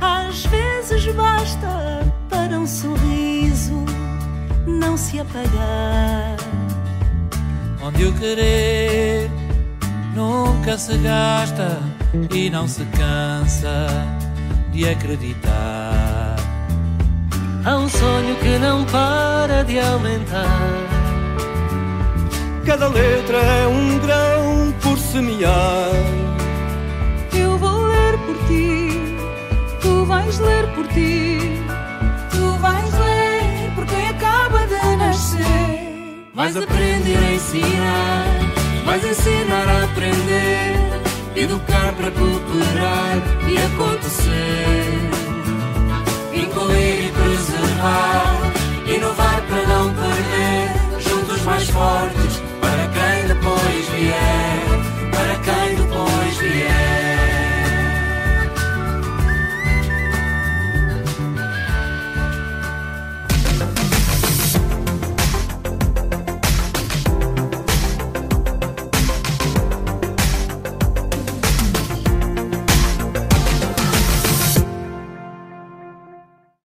às 0.00 0.44
vezes 0.46 1.06
basta 1.14 2.12
para 2.28 2.58
um 2.58 2.66
sorriso 2.66 3.84
não 4.66 4.96
se 4.98 5.18
apagar. 5.18 6.36
Onde 7.82 8.04
o 8.04 8.12
querer 8.12 9.30
nunca 10.14 10.76
se 10.76 10.96
gasta 10.98 11.89
e 12.30 12.50
não 12.50 12.66
se 12.66 12.84
cansa 12.86 13.86
de 14.72 14.88
acreditar. 14.88 16.36
Há 17.64 17.76
um 17.76 17.88
sonho 17.88 18.36
que 18.36 18.58
não 18.58 18.84
para 18.86 19.62
de 19.64 19.78
aumentar. 19.78 20.90
Cada 22.64 22.88
letra 22.88 23.36
é 23.38 23.66
um 23.66 23.98
grão 23.98 24.74
por 24.82 24.98
semear. 24.98 25.90
Eu 27.32 27.58
vou 27.58 27.86
ler 27.86 28.18
por 28.18 28.36
ti, 28.46 29.16
tu 29.80 30.04
vais 30.04 30.38
ler 30.38 30.66
por 30.74 30.86
ti, 30.88 31.38
tu 32.30 32.58
vais 32.58 32.92
ler 32.98 33.74
por 33.74 33.86
quem 33.86 34.08
acaba 34.08 34.66
de 34.66 34.96
nascer. 34.96 36.26
Vais 36.34 36.56
aprender 36.56 37.18
a 37.18 37.32
ensinar, 37.32 38.26
vais 38.84 39.04
ensinar 39.04 39.68
a 39.68 39.84
aprender, 39.84 40.89
educar 41.36 41.92
para 41.94 42.10
culturar 42.10 43.16
e 43.48 43.56
acontecer, 43.58 45.10
incluir 46.34 47.06
e 47.06 47.12
preservar, 47.12 48.52
inovar 48.86 49.42
para 49.48 49.66
não 49.66 49.94
perder, 49.94 51.00
juntos 51.00 51.42
mais 51.42 51.68
fortes 51.70 52.42
para 52.60 52.88
quem 52.88 53.28
depois 53.28 53.88
vier. 53.88 54.69